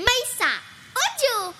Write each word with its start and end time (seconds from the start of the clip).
Maïssa 0.00 0.50
Audio 0.96 1.54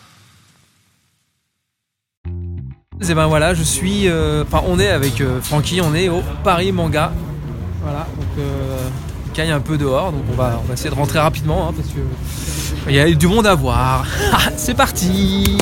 Et 3.11 3.15
ben 3.15 3.27
voilà, 3.27 3.55
je 3.55 3.63
suis. 3.63 4.09
euh, 4.09 4.45
Enfin, 4.47 4.63
on 4.67 4.79
est 4.79 4.89
avec 4.89 5.21
euh, 5.21 5.41
Francky, 5.41 5.81
on 5.81 5.95
est 5.95 6.09
au 6.09 6.22
Paris 6.45 6.72
Manga. 6.72 7.12
Voilà, 7.82 8.06
donc 8.16 8.29
euh, 8.38 8.79
il 9.26 9.32
caille 9.32 9.50
un 9.50 9.61
peu 9.61 9.79
dehors, 9.79 10.12
donc 10.12 10.22
on 10.30 10.34
va, 10.34 10.61
on 10.62 10.66
va 10.66 10.74
essayer 10.74 10.90
de 10.90 10.95
rentrer 10.95 11.18
rapidement 11.18 11.68
hein, 11.68 11.72
parce 11.74 11.88
que 11.88 12.00
il 12.88 12.95
y 12.95 13.00
a 13.00 13.11
du 13.11 13.26
monde 13.26 13.46
à 13.46 13.54
voir. 13.54 14.06
Ah, 14.32 14.50
C'est 14.57 14.75
parti 14.75 15.57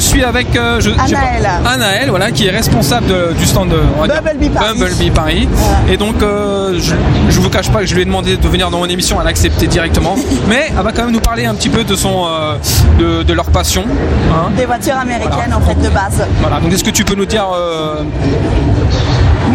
je 0.00 0.06
suis 0.06 0.24
avec 0.24 0.56
euh, 0.56 0.80
je- 0.80 0.90
pas, 0.90 1.70
Anaël. 1.70 2.08
Voilà, 2.10 2.30
qui 2.30 2.46
est 2.46 2.50
responsable 2.50 3.06
de- 3.06 3.32
du 3.38 3.44
stand 3.46 3.68
de 3.68 3.76
va 3.76 4.06
dire, 4.08 4.22
Bumblebee 4.22 4.48
Paris. 4.48 4.66
Bumblebee 4.78 5.10
Paris. 5.10 5.48
Voilà. 5.52 5.78
Et 5.92 5.96
donc, 5.96 6.22
euh, 6.22 6.78
je, 6.80 6.94
je 7.28 7.40
vous 7.40 7.50
cache 7.50 7.70
pas 7.70 7.80
que 7.80 7.86
je 7.86 7.94
lui 7.94 8.02
ai 8.02 8.04
demandé 8.04 8.36
de 8.36 8.48
venir 8.48 8.70
dans 8.70 8.78
mon 8.78 8.86
émission, 8.86 9.18
elle 9.20 9.26
a 9.26 9.30
accepté 9.30 9.66
directement. 9.66 10.16
Mais 10.48 10.68
elle 10.76 10.82
va 10.82 10.92
quand 10.92 11.02
même 11.02 11.12
nous 11.12 11.20
parler 11.20 11.44
un 11.46 11.54
petit 11.54 11.68
peu 11.68 11.84
de 11.84 11.94
son, 11.94 12.24
euh, 12.26 12.54
de, 12.98 13.22
de 13.22 13.32
leur 13.32 13.46
passion. 13.50 13.84
hein. 14.32 14.50
Des 14.56 14.64
voitures 14.66 14.96
américaines 14.96 15.54
en 15.54 15.60
fait 15.60 15.74
de 15.74 15.88
base. 15.90 16.26
Voilà. 16.40 16.60
Donc, 16.60 16.72
est-ce 16.72 16.84
que 16.84 16.90
tu 16.90 17.04
peux 17.04 17.14
nous 17.14 17.26
dire, 17.26 17.46
euh, 17.54 18.02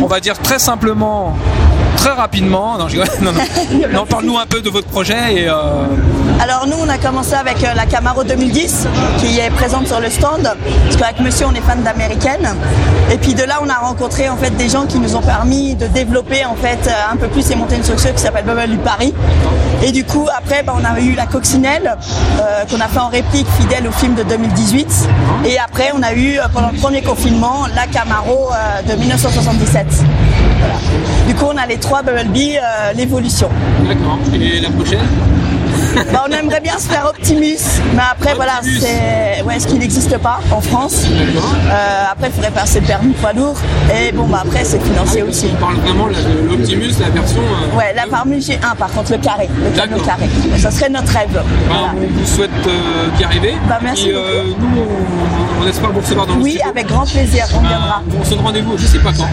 on 0.02 0.06
va 0.08 0.20
dire 0.20 0.38
très 0.40 0.60
simplement, 0.60 1.36
très 1.98 2.12
rapidement, 2.12 2.78
non, 2.78 2.88
je 2.88 3.00
rigole. 3.00 3.08
non, 3.22 3.32
non, 3.32 3.88
non 3.94 4.06
parle-nous 4.06 4.38
un 4.38 4.46
peu 4.46 4.62
de 4.62 4.70
votre 4.70 4.88
projet 4.88 5.16
et. 5.36 5.50
Alors 6.42 6.68
nous 6.68 6.76
on 6.80 6.90
a 6.90 6.98
commencé 6.98 7.34
avec 7.34 7.64
euh, 7.64 7.74
la 7.76 7.86
Camaro 7.86 8.24
2010 8.24 8.88
qui 9.20 9.40
est 9.40 9.50
présente 9.52 9.88
sur 9.88 10.00
le 10.00 10.10
stand 10.10 10.44
parce 10.44 10.96
qu'avec 10.98 11.20
monsieur 11.20 11.46
on 11.48 11.54
est 11.54 11.62
fan 11.62 11.82
d'américaine 11.82 12.48
et 13.12 13.18
puis 13.18 13.34
de 13.34 13.44
là 13.44 13.60
on 13.64 13.70
a 13.70 13.76
rencontré 13.76 14.30
en 14.30 14.36
fait 14.36 14.52
des 14.52 14.70
gens 14.70 14.86
qui 14.86 15.00
nous 15.00 15.16
ont 15.16 15.22
permis 15.22 15.76
de 15.76 15.88
développer 15.88 16.46
en 16.46 16.56
fait 16.56 16.80
euh, 16.88 17.14
un 17.14 17.16
peu 17.16 17.28
plus 17.28 17.50
et 17.52 17.56
monter 17.56 17.76
une 17.78 17.84
structure 17.84 18.14
qui 18.14 18.22
s'appelle 18.22 18.46
Bubble 18.46 18.70
du 18.70 18.78
Paris 18.78 19.14
et 19.84 19.92
du 19.92 20.04
coup 20.04 20.28
après 20.38 20.62
bah, 20.64 20.74
on 20.80 20.84
a 20.86 21.00
eu 21.00 21.14
la 21.14 21.26
coccinelle 21.26 21.96
euh, 22.40 22.66
qu'on 22.70 22.82
a 22.82 22.88
fait 22.88 23.00
en 23.00 23.10
réplique 23.10 23.48
fidèle 23.60 23.88
au 23.88 23.92
film 23.92 24.16
de 24.16 24.24
2018 24.24 25.10
et 25.46 25.58
après 25.58 25.92
on 25.98 26.04
a 26.04 26.14
eu 26.14 26.38
pendant 26.54 26.70
le 26.72 26.78
premier 26.78 27.02
confinement 27.02 27.66
la 27.76 27.88
Camaro 27.88 28.50
de 28.88 28.94
1977. 28.94 29.86
Voilà. 30.60 30.76
Du 31.28 31.36
coup 31.36 31.46
on 31.54 31.58
a 31.58 31.66
les 31.66 31.78
trois 31.78 32.02
Bumblebee, 32.02 32.58
euh, 32.58 32.94
l'évolution. 32.94 33.50
D'accord. 33.88 34.20
Et 34.34 34.60
la 34.60 34.70
prochaine? 34.70 35.00
Bah, 36.12 36.26
on 36.28 36.32
aimerait 36.32 36.60
bien 36.60 36.78
se 36.78 36.88
faire 36.90 37.06
Optimus, 37.10 37.58
mais 37.94 38.02
après 38.12 38.34
voilà, 38.36 38.60
c'est 38.80 39.42
ouais, 39.44 39.60
ce 39.60 39.68
qui 39.68 39.76
n'existe 39.76 40.18
pas 40.18 40.40
en 40.52 40.60
France. 40.62 41.04
Euh, 41.06 42.04
après, 42.12 42.28
il 42.28 42.34
faudrait 42.34 42.52
passer 42.52 42.80
le 42.82 42.86
permis 42.88 43.14
poids 43.14 43.34
lourd. 43.34 43.56
Et 43.98 44.12
bon, 44.12 44.26
bah 44.28 44.44
après, 44.46 44.64
c'est 44.64 44.82
financier 44.84 45.24
aussi. 45.24 45.48
On 45.54 45.62
parle 45.62 45.76
vraiment 45.78 46.08
de 46.08 46.50
l'Optimus, 46.50 46.92
la 47.00 47.10
version. 47.10 47.40
euh, 47.42 47.78
Ouais, 47.78 47.94
la 47.96 48.08
parmi 48.08 48.42
j'ai 48.42 48.56
un, 48.64 48.76
par 48.76 48.90
contre, 48.92 49.12
le 49.14 49.18
carré, 49.18 49.50
le 49.64 49.70
camion 49.78 49.98
carré. 50.00 50.26
Ça 50.58 50.70
serait 50.72 50.90
notre 50.90 51.12
rêve. 51.12 51.30
Bah, 51.34 51.42
Voilà. 51.68 51.88
on 51.96 52.20
vous 52.20 52.26
souhaite 52.26 52.50
euh, 52.68 53.08
d'y 53.18 53.24
arriver. 53.24 53.56
Bah, 53.68 53.80
merci 53.82 54.10
Et 54.10 54.14
euh, 54.14 54.44
nous, 54.60 54.68
on, 54.82 55.64
on 55.64 55.68
espère 55.68 55.92
vous 55.92 56.02
recevoir 56.02 56.28
dans 56.28 56.36
le 56.36 56.42
Oui, 56.42 56.52
studio. 56.52 56.70
avec 56.70 56.88
grand 56.88 57.06
plaisir, 57.06 57.46
on 57.56 57.60
viendra. 57.62 58.02
Euh, 58.08 58.18
on 58.20 58.24
se 58.24 58.30
donne 58.32 58.40
rendez-vous, 58.42 58.78
je 58.78 58.86
sais 58.86 59.00
pas 59.00 59.12
quand. 59.14 59.24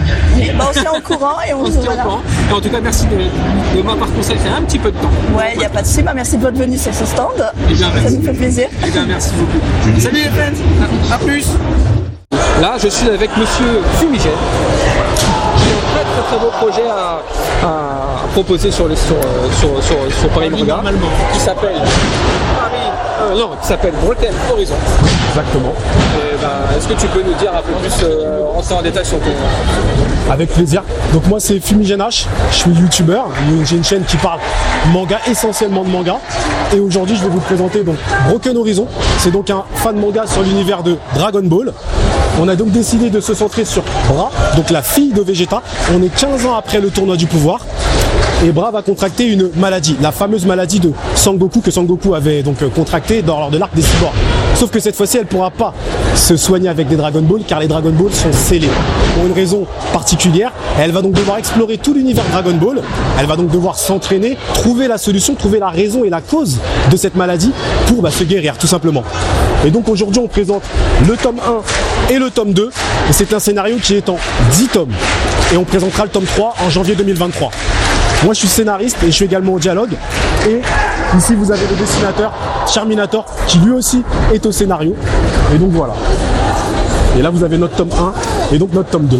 Bah, 0.57 0.65
on 0.69 0.73
se 0.73 0.79
tient 0.79 0.91
au 0.97 1.01
courant 1.01 1.35
et 1.47 1.53
on 1.53 1.61
On 1.63 1.65
se 1.65 1.71
tient 1.71 1.81
au 1.81 1.85
voilà. 1.85 2.03
courant. 2.03 2.21
Et 2.49 2.53
en 2.53 2.61
tout 2.61 2.69
cas, 2.69 2.79
merci 2.81 3.05
de, 3.07 3.77
de 3.77 3.81
m'avoir 3.83 4.09
consacré 4.11 4.49
un 4.49 4.61
petit 4.63 4.79
peu 4.79 4.91
de 4.91 4.97
temps. 4.97 5.09
Ouais, 5.37 5.51
il 5.53 5.59
n'y 5.59 5.65
a 5.65 5.69
pas 5.69 5.81
de 5.81 5.87
souci. 5.87 6.01
Bah, 6.03 6.13
merci 6.33 6.37
de 6.37 6.41
votre 6.43 6.57
venue 6.57 6.77
sur 6.77 6.93
ce 6.93 7.05
stand. 7.05 7.29
Eh 7.69 7.73
bien, 7.73 7.87
Ça 7.87 7.93
merci. 8.01 8.17
nous 8.17 8.25
fait 8.25 8.33
plaisir. 8.33 8.67
Eh 8.85 8.89
bien, 8.91 9.05
merci 9.07 9.29
beaucoup. 9.37 9.99
Salut 9.99 10.15
les 10.15 10.29
friends, 10.29 11.13
à, 11.13 11.17
plus. 11.17 11.47
Là, 12.61 12.75
je 12.81 12.87
suis 12.87 13.09
avec 13.09 13.29
Monsieur 13.37 13.81
Fumigène, 13.99 14.31
qui 15.57 15.63
a 15.63 15.73
un 15.73 15.93
très 15.93 16.03
très 16.03 16.23
très 16.27 16.39
beau 16.39 16.51
projet 16.51 16.87
à, 16.89 17.21
à 17.67 18.27
proposer 18.33 18.71
sur, 18.71 18.87
les, 18.87 18.95
sur, 18.95 19.15
euh, 19.15 19.49
sur, 19.59 19.83
sur, 19.83 19.95
sur 20.19 20.29
Paris 20.29 20.49
Manga, 20.49 20.81
qui 21.33 21.39
s'appelle 21.39 21.75
Paris, 22.55 22.82
euh, 23.23 23.39
non, 23.39 23.51
qui 23.61 23.67
s'appelle 23.67 23.93
Broken 24.03 24.33
Horizon. 24.51 24.75
Exactement. 25.29 25.73
Et 26.15 26.37
ben, 26.41 26.77
Est-ce 26.77 26.87
que 26.87 26.93
tu 26.93 27.07
peux 27.07 27.21
nous 27.21 27.33
dire 27.35 27.51
un 27.55 27.61
peu 27.61 27.73
plus, 27.73 28.03
euh, 28.03 28.43
en 28.71 28.81
détail 28.81 29.05
sur 29.05 29.19
ton, 29.19 30.31
Avec 30.31 30.51
plaisir. 30.53 30.83
Donc 31.11 31.27
moi 31.27 31.39
c'est 31.39 31.59
Fumigène 31.59 31.99
H, 31.99 32.25
je 32.51 32.55
suis 32.55 32.71
youtubeur, 32.71 33.27
j'ai 33.65 33.75
une 33.75 33.83
chaîne 33.83 34.03
qui 34.03 34.17
parle 34.17 34.39
manga, 34.91 35.19
essentiellement 35.29 35.83
de 35.83 35.89
manga. 35.89 36.19
Et 36.73 36.79
aujourd'hui 36.79 37.15
je 37.15 37.23
vais 37.23 37.29
vous 37.29 37.39
présenter 37.41 37.83
donc 37.83 37.95
Broken 38.27 38.57
Horizon. 38.57 38.87
C'est 39.19 39.31
donc 39.31 39.49
un 39.49 39.63
fan 39.75 39.97
manga 39.97 40.25
sur 40.27 40.41
l'univers 40.41 40.83
de 40.83 40.97
Dragon 41.15 41.43
Ball. 41.43 41.73
On 42.41 42.47
a 42.47 42.55
donc 42.55 42.71
décidé 42.71 43.09
de 43.09 43.19
se 43.19 43.33
centrer 43.33 43.63
sur 43.63 43.83
Bra, 44.09 44.31
donc 44.55 44.69
la 44.71 44.81
fille 44.81 45.13
de 45.13 45.21
Vegeta. 45.21 45.61
On 45.93 46.01
est 46.01 46.09
15 46.09 46.45
ans 46.47 46.55
après 46.55 46.79
le 46.79 46.89
tournoi 46.89 47.15
du 47.15 47.27
pouvoir. 47.27 47.59
Et 48.43 48.51
Bra 48.51 48.71
va 48.71 48.81
contracter 48.81 49.25
une 49.27 49.51
maladie, 49.55 49.95
la 50.01 50.11
fameuse 50.11 50.45
maladie 50.45 50.81
de 50.81 50.91
Sangoku 51.15 51.61
que 51.61 51.71
Sangoku 51.71 52.13
avait 52.13 52.43
donc 52.43 52.61
euh, 52.61 52.67
contracté 52.67 53.21
dans- 53.21 53.39
lors 53.39 53.49
de 53.49 53.57
l'arc 53.57 53.73
des 53.73 53.81
cyborgs. 53.81 54.11
Sauf 54.55 54.69
que 54.69 54.81
cette 54.81 54.97
fois-ci, 54.97 55.15
elle 55.15 55.23
ne 55.23 55.27
pourra 55.29 55.49
pas 55.49 55.73
se 56.13 56.35
soigner 56.35 56.67
avec 56.67 56.89
des 56.89 56.97
Dragon 56.97 57.21
Ball 57.21 57.41
car 57.47 57.61
les 57.61 57.67
Dragon 57.69 57.91
Ball 57.91 58.11
sont 58.11 58.33
scellés 58.33 58.67
pour 59.15 59.25
une 59.25 59.31
raison 59.31 59.65
particulière. 59.93 60.51
Elle 60.77 60.91
va 60.91 61.01
donc 61.01 61.13
devoir 61.13 61.37
explorer 61.37 61.77
tout 61.77 61.93
l'univers 61.93 62.25
Dragon 62.31 62.53
Ball. 62.55 62.81
Elle 63.17 63.27
va 63.27 63.37
donc 63.37 63.49
devoir 63.49 63.77
s'entraîner, 63.79 64.37
trouver 64.55 64.89
la 64.89 64.97
solution, 64.97 65.35
trouver 65.35 65.59
la 65.59 65.69
raison 65.69 66.03
et 66.03 66.09
la 66.09 66.19
cause 66.19 66.57
de 66.91 66.97
cette 66.97 67.15
maladie 67.15 67.51
pour 67.87 68.01
bah, 68.01 68.11
se 68.11 68.25
guérir 68.25 68.57
tout 68.57 68.67
simplement. 68.67 69.03
Et 69.65 69.71
donc 69.71 69.87
aujourd'hui, 69.87 70.19
on 70.21 70.27
présente 70.27 70.63
le 71.07 71.15
tome 71.15 71.39
1 72.09 72.13
et 72.13 72.19
le 72.19 72.29
tome 72.29 72.51
2. 72.51 72.69
Et 73.09 73.13
c'est 73.13 73.31
un 73.33 73.39
scénario 73.39 73.77
qui 73.81 73.95
est 73.95 74.09
en 74.09 74.17
10 74.51 74.67
tomes. 74.67 74.91
Et 75.53 75.57
on 75.57 75.63
présentera 75.63 76.03
le 76.03 76.09
tome 76.09 76.25
3 76.25 76.55
en 76.65 76.69
janvier 76.69 76.95
2023. 76.95 77.49
Moi, 78.23 78.33
je 78.33 78.39
suis 78.39 78.47
scénariste 78.47 78.97
et 79.03 79.07
je 79.07 79.11
suis 79.11 79.25
également 79.25 79.53
au 79.53 79.59
dialogue. 79.59 79.91
Et 80.47 80.61
ici, 81.17 81.35
vous 81.35 81.51
avez 81.51 81.65
le 81.69 81.75
dessinateur 81.75 82.31
Charminator 82.71 83.25
qui 83.47 83.57
lui 83.59 83.71
aussi 83.71 84.01
est 84.33 84.45
au 84.45 84.51
scénario. 84.51 84.95
Et 85.53 85.57
donc 85.57 85.71
voilà. 85.71 85.93
Et 87.17 87.21
là, 87.21 87.29
vous 87.29 87.43
avez 87.43 87.57
notre 87.57 87.75
tome 87.75 87.89
1 88.51 88.55
et 88.55 88.57
donc 88.57 88.73
notre 88.73 88.89
tome 88.89 89.05
2. 89.05 89.17
Et 89.17 89.19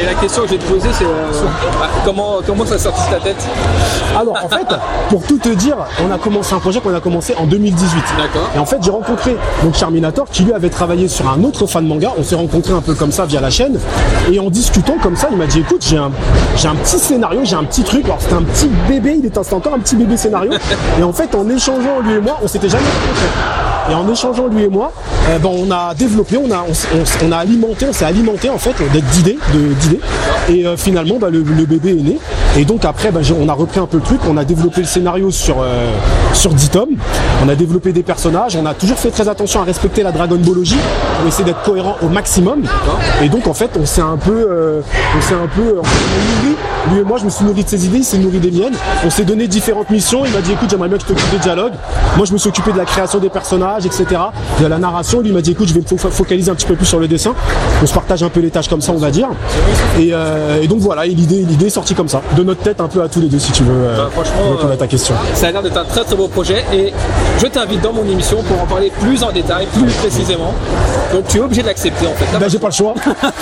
question 0.21 0.43
que 0.43 0.49
je 0.49 0.53
vais 0.53 0.59
te 0.59 0.71
poser, 0.71 0.89
c'est 0.93 1.05
euh, 1.05 1.31
bah, 1.79 1.89
comment, 2.05 2.37
comment 2.45 2.65
ça 2.65 2.77
sortit 2.77 3.01
de 3.09 3.15
ta 3.15 3.19
tête? 3.19 3.43
Alors, 4.17 4.37
en 4.43 4.47
fait, 4.49 4.67
pour 5.09 5.23
tout 5.23 5.37
te 5.37 5.49
dire, 5.49 5.75
on 6.07 6.11
a 6.13 6.17
commencé 6.17 6.53
un 6.53 6.59
projet 6.59 6.79
qu'on 6.79 6.93
a 6.93 6.99
commencé 6.99 7.33
en 7.37 7.45
2018. 7.45 8.03
D'accord. 8.17 8.49
Et 8.55 8.59
en 8.59 8.65
fait, 8.65 8.77
j'ai 8.81 8.91
rencontré 8.91 9.35
donc 9.63 9.75
Charminator 9.75 10.27
qui 10.29 10.43
lui 10.43 10.53
avait 10.53 10.69
travaillé 10.69 11.07
sur 11.07 11.27
un 11.29 11.43
autre 11.43 11.65
fan 11.65 11.85
manga. 11.87 12.11
On 12.17 12.23
s'est 12.23 12.35
rencontrés 12.35 12.73
un 12.73 12.81
peu 12.81 12.93
comme 12.93 13.11
ça 13.11 13.25
via 13.25 13.41
la 13.41 13.49
chaîne. 13.49 13.79
Et 14.31 14.39
en 14.39 14.49
discutant 14.49 14.95
comme 15.01 15.15
ça, 15.15 15.27
il 15.31 15.37
m'a 15.37 15.47
dit 15.47 15.59
écoute, 15.59 15.83
j'ai 15.87 15.97
un, 15.97 16.11
j'ai 16.55 16.67
un 16.67 16.75
petit 16.75 16.99
scénario, 16.99 17.41
j'ai 17.43 17.55
un 17.55 17.63
petit 17.63 17.83
truc. 17.83 18.05
Alors, 18.05 18.17
c'était 18.21 18.35
un 18.35 18.43
petit 18.43 18.69
bébé, 18.87 19.15
il 19.19 19.25
était 19.25 19.41
c'était 19.41 19.55
encore 19.55 19.73
un 19.73 19.79
petit 19.79 19.95
bébé 19.95 20.17
scénario. 20.17 20.51
Et 20.99 21.03
en 21.03 21.13
fait, 21.13 21.33
en 21.35 21.49
échangeant 21.49 21.99
lui 22.03 22.13
et 22.13 22.19
moi, 22.19 22.37
on 22.43 22.47
s'était 22.47 22.69
jamais 22.69 22.83
rencontrés. 22.85 23.91
Et 23.91 23.95
en 23.95 24.07
échangeant 24.11 24.47
lui 24.47 24.63
et 24.63 24.69
moi, 24.69 24.91
euh, 25.29 25.39
ben, 25.39 25.49
on 25.51 25.71
a 25.71 25.93
développé, 25.95 26.37
on 26.37 26.51
a, 26.51 26.63
on, 27.25 27.31
a 27.31 27.37
alimenté, 27.37 27.87
on 27.89 27.93
s'est 27.93 28.05
alimenté 28.05 28.49
en 28.49 28.57
fait 28.59 28.75
d'idées, 29.13 29.39
de- 29.53 29.73
d'idées. 29.73 29.99
Et 30.49 30.65
euh, 30.65 30.75
finalement, 30.77 31.17
ben, 31.19 31.29
le, 31.29 31.41
bébé 31.41 31.91
est 31.91 32.03
né. 32.03 32.17
Et 32.57 32.65
donc 32.65 32.83
après, 32.85 33.11
j'ai- 33.21 33.35
on 33.39 33.47
a 33.47 33.53
repris 33.53 33.79
un 33.79 33.85
peu 33.85 33.97
le 33.97 34.03
truc, 34.03 34.19
on 34.27 34.37
a 34.37 34.43
développé 34.43 34.81
le 34.81 34.87
scénario 34.87 35.31
sur, 35.31 35.61
euh, 35.61 35.91
sur 36.33 36.53
10 36.53 36.69
tomes. 36.69 36.89
On 37.45 37.49
a 37.49 37.55
développé 37.55 37.93
des 37.93 38.03
personnages, 38.03 38.55
on 38.55 38.65
a 38.65 38.73
toujours 38.73 38.97
fait 38.97 39.11
très 39.11 39.27
attention 39.29 39.61
à 39.61 39.63
respecter 39.63 40.03
la 40.03 40.11
Dragon 40.11 40.37
Ballogie 40.37 40.77
pour 41.19 41.27
essayer 41.27 41.45
d'être 41.45 41.63
cohérent 41.63 41.95
au 42.01 42.09
maximum. 42.09 42.63
Et 43.23 43.29
donc 43.29 43.47
en 43.47 43.53
fait, 43.53 43.71
on 43.79 43.85
s'est 43.85 44.01
un 44.01 44.17
peu, 44.17 44.47
euh, 44.49 44.81
on 45.17 45.21
s'est 45.21 45.35
un 45.35 45.47
peu. 45.55 45.75
Lui 46.91 46.99
et 46.99 47.03
moi, 47.03 47.17
je 47.19 47.25
me 47.25 47.29
suis 47.29 47.45
nourri 47.45 47.63
de 47.63 47.69
ses 47.69 47.85
idées, 47.85 47.99
il 47.99 48.03
s'est 48.03 48.17
nourri 48.17 48.39
des 48.39 48.51
miennes. 48.51 48.73
On 49.05 49.09
s'est 49.09 49.23
donné 49.23 49.47
différentes 49.47 49.89
missions. 49.91 50.25
Il 50.25 50.33
m'a 50.33 50.41
dit 50.41 50.51
écoute, 50.51 50.69
j'aimerais 50.69 50.89
bien 50.89 50.97
que 50.97 51.03
tu 51.03 51.09
t'occupes 51.09 51.31
des 51.31 51.37
dialogues. 51.37 51.73
Moi, 52.17 52.25
je 52.25 52.33
me 52.33 52.37
suis 52.37 52.49
occupé 52.49 52.71
de 52.73 52.77
la 52.77 52.85
création 52.85 53.19
des 53.19 53.29
personnages, 53.29 53.85
etc. 53.85 54.05
De 54.59 54.65
la 54.67 54.77
narration. 54.77 55.21
Lui 55.21 55.29
il 55.29 55.33
m'a 55.33 55.41
dit 55.41 55.51
écoute, 55.51 55.67
je 55.69 55.73
vais 55.73 55.79
me 55.81 55.85
fo- 55.85 56.09
focaliser 56.09 56.51
un 56.51 56.55
petit 56.55 56.65
peu 56.65 56.75
plus 56.75 56.85
sur 56.85 56.99
le 56.99 57.07
dessin. 57.07 57.33
On 57.81 57.85
se 57.85 57.93
partage 57.93 58.21
un 58.23 58.29
peu 58.29 58.39
les 58.41 58.49
tâches 58.49 58.67
comme 58.67 58.81
ça, 58.81 58.91
on 58.91 58.97
va 58.97 59.11
dire. 59.11 59.29
Et, 59.99 60.09
euh, 60.13 60.61
et 60.61 60.67
donc 60.67 60.79
voilà, 60.79 61.05
et 61.05 61.09
l'idée, 61.09 61.43
l'idée 61.47 61.67
est 61.67 61.69
sortie 61.69 61.93
comme 61.95 62.09
ça, 62.09 62.21
de 62.35 62.43
notre 62.43 62.61
tête 62.61 62.81
un 62.81 62.87
peu 62.87 63.01
à 63.01 63.07
tous 63.07 63.21
les 63.21 63.27
deux, 63.27 63.39
si 63.39 63.51
tu 63.51 63.63
veux. 63.63 63.71
euh, 63.73 63.97
Bah, 63.97 64.09
franchement, 64.11 64.41
répondre 64.51 64.69
euh, 64.71 64.73
à 64.73 64.77
ta 64.77 64.87
question. 64.87 65.15
Ça 65.35 65.47
a 65.47 65.51
l'air 65.51 65.61
d'être 65.63 65.77
un 65.77 65.85
très 65.85 66.03
très 66.03 66.15
beau 66.15 66.27
projet 66.27 66.63
et 66.73 66.91
je 67.39 67.47
t'invite 67.47 67.81
dans 67.81 67.93
mon 67.93 68.03
émission 68.05 68.41
pour 68.43 68.61
en 68.61 68.65
parler 68.65 68.91
plus 68.99 69.23
en 69.23 69.31
détail, 69.31 69.67
plus 69.73 69.91
précisément. 69.93 70.53
Donc 71.13 71.27
tu 71.27 71.37
es 71.37 71.41
obligé 71.41 71.61
de 71.61 71.67
l'accepter 71.67 72.07
en 72.07 72.13
fait. 72.13 72.37
Ben, 72.39 72.49
j'ai 72.49 72.59
pas 72.59 72.67
le 72.67 72.73
choix. 72.73 72.93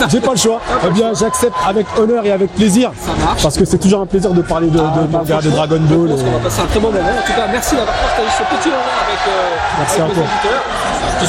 J'ai 0.09 0.19
pas 0.19 0.31
le 0.31 0.37
choix. 0.37 0.59
Eh 0.87 0.89
bien, 0.91 1.11
j'accepte 1.13 1.55
avec 1.67 1.85
honneur 1.97 2.25
et 2.25 2.31
avec 2.31 2.53
plaisir. 2.55 2.91
Ça 2.99 3.11
marche. 3.23 3.43
Parce 3.43 3.57
que 3.57 3.65
c'est 3.65 3.77
toujours 3.77 4.01
un 4.01 4.05
plaisir 4.05 4.31
de 4.31 4.41
parler 4.41 4.67
de, 4.67 4.77
de, 4.77 4.81
Ah, 4.83 4.97
de 5.01 5.07
bah, 5.07 5.19
de 5.23 5.31
franchement, 5.31 5.51
Dragon 5.55 5.79
Ball. 5.81 6.09
qu'on 6.17 6.31
va 6.31 6.39
passer 6.43 6.61
un 6.61 6.65
très 6.65 6.79
bon 6.79 6.91
moment. 6.91 6.99
En 7.09 7.25
tout 7.27 7.33
cas, 7.33 7.47
merci 7.51 7.75
d'avoir 7.75 7.95
partagé 7.95 8.27
ce 8.37 8.43
petit 8.55 8.69
moment 8.69 8.81
avec, 9.05 9.19
euh, 9.27 9.55
Merci 9.79 10.01
avec 10.01 10.11
à 10.11 10.15
nos 10.15 10.21
auditeurs. 10.21 10.63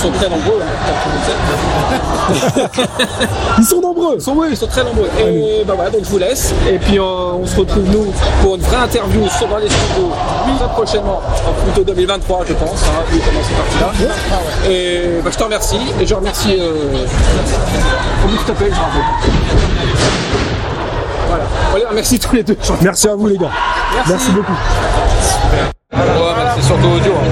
Sont 0.01 0.13
très 0.13 0.29
nombreux. 0.31 0.61
hein. 0.63 0.67
Ils 3.59 3.65
sont 3.65 3.81
nombreux. 3.81 4.15
Ils 4.17 4.21
sont, 4.23 4.33
oui, 4.37 4.47
ils 4.53 4.57
sont 4.57 4.69
très 4.69 4.85
nombreux. 4.85 5.09
Et 5.19 5.65
bah 5.67 5.73
voilà, 5.75 5.91
donc 5.91 6.03
je 6.05 6.09
vous 6.11 6.19
laisse. 6.19 6.55
Et 6.71 6.79
puis 6.79 6.99
euh, 6.99 7.03
on 7.03 7.45
se 7.45 7.57
retrouve 7.59 7.83
nous 7.91 8.07
pour 8.41 8.55
une 8.55 8.63
vraie 8.63 8.77
interview 8.85 9.29
sur 9.29 9.49
les 9.59 9.69
studios 9.69 10.11
très 10.59 10.69
prochainement, 10.69 11.21
en 11.49 11.53
plutôt 11.65 11.83
2023 11.85 12.45
je 12.49 12.53
pense, 12.55 12.83
hein, 12.85 13.03
vu 13.11 13.19
comment 13.19 13.41
c'est 13.43 13.81
parti 13.81 14.03
là. 14.05 14.71
Et 14.71 15.21
bah, 15.25 15.31
je 15.33 15.39
te 15.39 15.43
remercie 15.43 15.81
et 16.01 16.07
je 16.07 16.15
remercie 16.15 16.30
remercie. 16.31 16.56
Euh... 16.61 17.06
Comment 18.23 18.37
tu 18.38 18.44
t'appelles, 18.44 18.73
je 18.75 18.81
rappelle. 18.81 19.03
Voilà. 21.29 21.44
Allez, 21.75 21.85
merci 21.94 22.19
tous 22.19 22.35
les 22.35 22.43
deux. 22.43 22.56
Merci 22.82 23.09
à 23.09 23.15
vous, 23.15 23.27
les 23.27 23.37
gars. 23.37 23.50
Merci, 23.94 24.11
merci 24.11 24.31
beaucoup. 24.32 24.56
Super. 25.23 25.65
Ouais, 25.93 26.32
mais 26.37 26.50
c'est 26.56 26.67
surtout 26.67 26.87
audio. 26.87 27.12
Hein. 27.12 27.29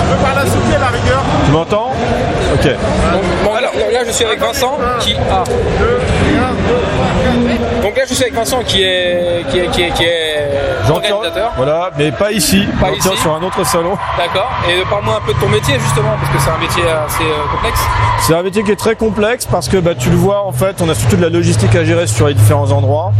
Tu 0.00 0.14
peux 0.14 0.22
parler 0.22 0.40
à 0.40 0.46
Sophie 0.46 0.74
à 0.74 0.78
la 0.78 0.86
rigueur 0.88 1.22
Tu 1.46 1.50
m'entends 1.52 1.92
Ok. 2.54 2.68
Bon, 3.12 3.20
bon, 3.44 3.54
alors, 3.54 3.72
là, 3.74 4.04
je 4.06 4.12
suis 4.12 4.24
avec 4.24 4.40
Vincent 4.40 4.78
qui 5.00 5.14
a. 5.14 5.16
2, 5.18 5.20
1, 5.22 5.28
2, 5.38 6.74
3, 7.80 7.82
4, 7.82 7.83
gars, 7.94 8.04
je 8.08 8.14
suis 8.14 8.24
avec 8.24 8.34
Vincent 8.34 8.62
qui 8.64 8.82
est, 8.82 9.44
qui 9.50 9.58
est, 9.60 9.70
qui 9.70 9.82
est, 9.82 10.90
organisateur. 10.90 11.52
Voilà, 11.56 11.90
mais 11.96 12.12
pas 12.12 12.32
ici. 12.32 12.66
Pas 12.80 12.90
ici. 12.90 13.08
sur 13.16 13.34
un 13.34 13.42
autre 13.42 13.64
salon. 13.64 13.96
D'accord. 14.18 14.50
Et 14.68 14.82
parle-moi 14.88 15.16
un 15.16 15.26
peu 15.26 15.32
de 15.32 15.38
ton 15.38 15.48
métier 15.48 15.78
justement, 15.78 16.14
parce 16.20 16.32
que 16.32 16.38
c'est 16.38 16.50
un 16.50 16.58
métier 16.58 16.82
assez 16.82 17.22
euh, 17.22 17.50
complexe. 17.50 17.80
C'est 18.20 18.34
un 18.34 18.42
métier 18.42 18.62
qui 18.62 18.72
est 18.72 18.76
très 18.76 18.96
complexe 18.96 19.46
parce 19.46 19.68
que 19.68 19.76
bah, 19.78 19.94
tu 19.94 20.10
le 20.10 20.16
vois 20.16 20.44
en 20.44 20.52
fait, 20.52 20.82
on 20.82 20.88
a 20.88 20.94
surtout 20.94 21.16
de 21.16 21.22
la 21.22 21.30
logistique 21.30 21.74
à 21.74 21.84
gérer 21.84 22.06
sur 22.06 22.26
les 22.26 22.34
différents 22.34 22.70
endroits. 22.72 23.12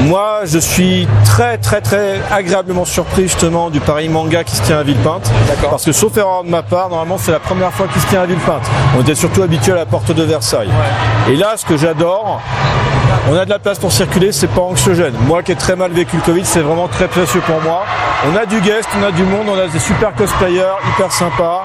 Moi, 0.00 0.40
je 0.44 0.58
suis 0.58 1.06
très 1.24 1.58
très 1.58 1.80
très 1.80 2.20
agréablement 2.30 2.84
surpris 2.84 3.22
justement 3.22 3.70
du 3.70 3.80
Paris 3.80 4.08
Manga 4.08 4.42
qui 4.42 4.56
se 4.56 4.62
tient 4.62 4.78
à 4.78 4.82
Villepinte. 4.82 5.30
D'accord. 5.48 5.70
Parce 5.70 5.84
que 5.84 5.92
sauf 5.92 6.16
erreur 6.16 6.44
de 6.44 6.50
ma 6.50 6.62
part, 6.62 6.88
normalement 6.88 7.18
c'est 7.18 7.32
la 7.32 7.40
première 7.40 7.72
fois 7.72 7.86
qu'il 7.86 8.00
se 8.00 8.06
tient 8.08 8.22
à 8.22 8.26
Villepinte. 8.26 8.68
On 8.96 9.02
était 9.02 9.14
surtout 9.14 9.42
habitué 9.42 9.72
à 9.72 9.76
la 9.76 9.86
porte 9.86 10.12
de 10.12 10.22
Versailles. 10.22 10.70
Et 11.28 11.36
là, 11.36 11.54
ce 11.56 11.64
que 11.64 11.76
j'adore, 11.76 12.40
on 13.30 13.36
a 13.36 13.44
de 13.44 13.50
la 13.50 13.58
place 13.58 13.78
pour 13.78 13.92
circuler, 13.92 14.32
c'est 14.32 14.48
pas 14.48 14.60
anxiogène. 14.62 15.14
Moi 15.26 15.42
qui 15.42 15.52
ai 15.52 15.56
très 15.56 15.76
mal 15.76 15.92
vécu 15.92 16.16
le 16.16 16.22
Covid, 16.22 16.44
c'est 16.44 16.60
vraiment 16.60 16.88
très 16.88 17.08
précieux 17.08 17.40
pour 17.40 17.60
moi. 17.62 17.84
On 18.30 18.36
a 18.36 18.46
du 18.46 18.60
guest, 18.60 18.88
on 18.98 19.02
a 19.02 19.10
du 19.10 19.22
monde, 19.22 19.46
on 19.48 19.58
a 19.58 19.66
des 19.66 19.78
super 19.78 20.14
cosplayers, 20.14 20.74
hyper 20.94 21.12
sympas. 21.12 21.64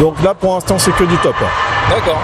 Donc 0.00 0.22
là, 0.22 0.34
pour 0.34 0.54
l'instant, 0.54 0.78
c'est 0.78 0.92
que 0.92 1.04
du 1.04 1.16
top. 1.18 1.36
D'accord. 1.88 2.20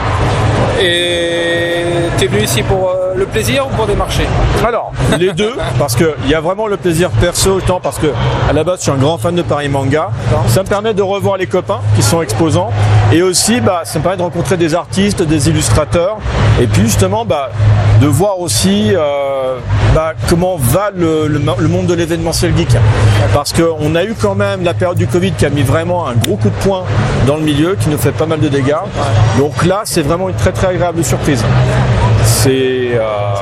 Et 0.81 1.85
t'es 2.19 2.27
venu 2.27 2.43
ici 2.43 2.62
pour 2.62 2.91
euh, 2.91 3.15
le 3.15 3.27
plaisir 3.27 3.67
ou 3.67 3.77
pour 3.77 3.87
des 3.87 3.95
marchés? 3.95 4.27
Alors, 4.67 4.93
les 5.19 5.33
deux, 5.33 5.55
parce 5.79 5.95
qu'il 5.95 6.29
y 6.29 6.35
a 6.35 6.41
vraiment 6.41 6.67
le 6.67 6.77
plaisir 6.77 7.11
perso, 7.11 7.57
autant 7.57 7.81
parce 7.81 7.99
que 7.99 8.09
à 8.49 8.53
la 8.53 8.65
base 8.65 8.79
je 8.79 8.83
suis 8.85 8.91
un 8.91 8.97
grand 8.97 9.19
fan 9.19 9.35
de 9.35 9.43
Paris 9.43 9.69
Manga. 9.69 10.11
Ça 10.49 10.62
me 10.62 10.69
permet 10.69 10.95
de 10.95 11.03
revoir 11.03 11.37
les 11.37 11.47
copains 11.47 11.81
qui 11.97 12.03
sont 12.03 12.23
exposants. 12.23 12.71
Et 13.12 13.23
aussi, 13.23 13.61
bah, 13.61 13.83
ça 13.85 13.99
me 13.99 14.03
permet 14.03 14.19
de 14.19 14.23
rencontrer 14.23 14.57
des 14.57 14.75
artistes, 14.75 15.23
des 15.23 15.49
illustrateurs. 15.49 16.19
Et 16.61 16.67
puis 16.67 16.83
justement, 16.83 17.25
bah, 17.25 17.51
de 18.00 18.06
voir 18.06 18.41
aussi 18.41 18.93
euh, 18.94 19.58
bah, 19.94 20.12
comment 20.29 20.56
va 20.58 20.91
le, 20.94 21.26
le 21.26 21.38
ma- 21.38 21.56
le 21.58 21.69
monde 21.69 21.87
de 21.87 21.94
l'événementiel 21.94 22.56
geek. 22.56 22.76
Parce 23.35 23.52
qu'on 23.52 23.94
a 23.94 24.05
eu 24.05 24.14
quand 24.20 24.35
même 24.35 24.64
la 24.64 24.75
période 24.75 24.97
du 24.97 25.06
Covid 25.06 25.32
qui 25.32 25.44
a 25.47 25.50
mis 25.50 25.62
vraiment 25.62 26.06
un 26.08 26.14
gros 26.14 26.37
coup 26.37 26.49
de 26.49 26.64
poing 26.64 26.85
dans 27.26 27.37
le 27.37 27.43
milieu, 27.43 27.76
qui 27.79 27.88
nous 27.91 27.99
fait 27.99 28.12
pas 28.12 28.26
mal 28.26 28.41
de 28.41 28.49
dégâts. 28.49 28.75
Donc 29.38 29.64
là, 29.64 29.82
c'est 29.85 30.02
vraiment 30.02 30.29
une 30.29 30.35
très 30.37 30.52
très 30.52 30.69
agréable 30.69 31.05
surprise. 31.05 31.44
C'est 32.25 32.93
euh, 32.94 33.35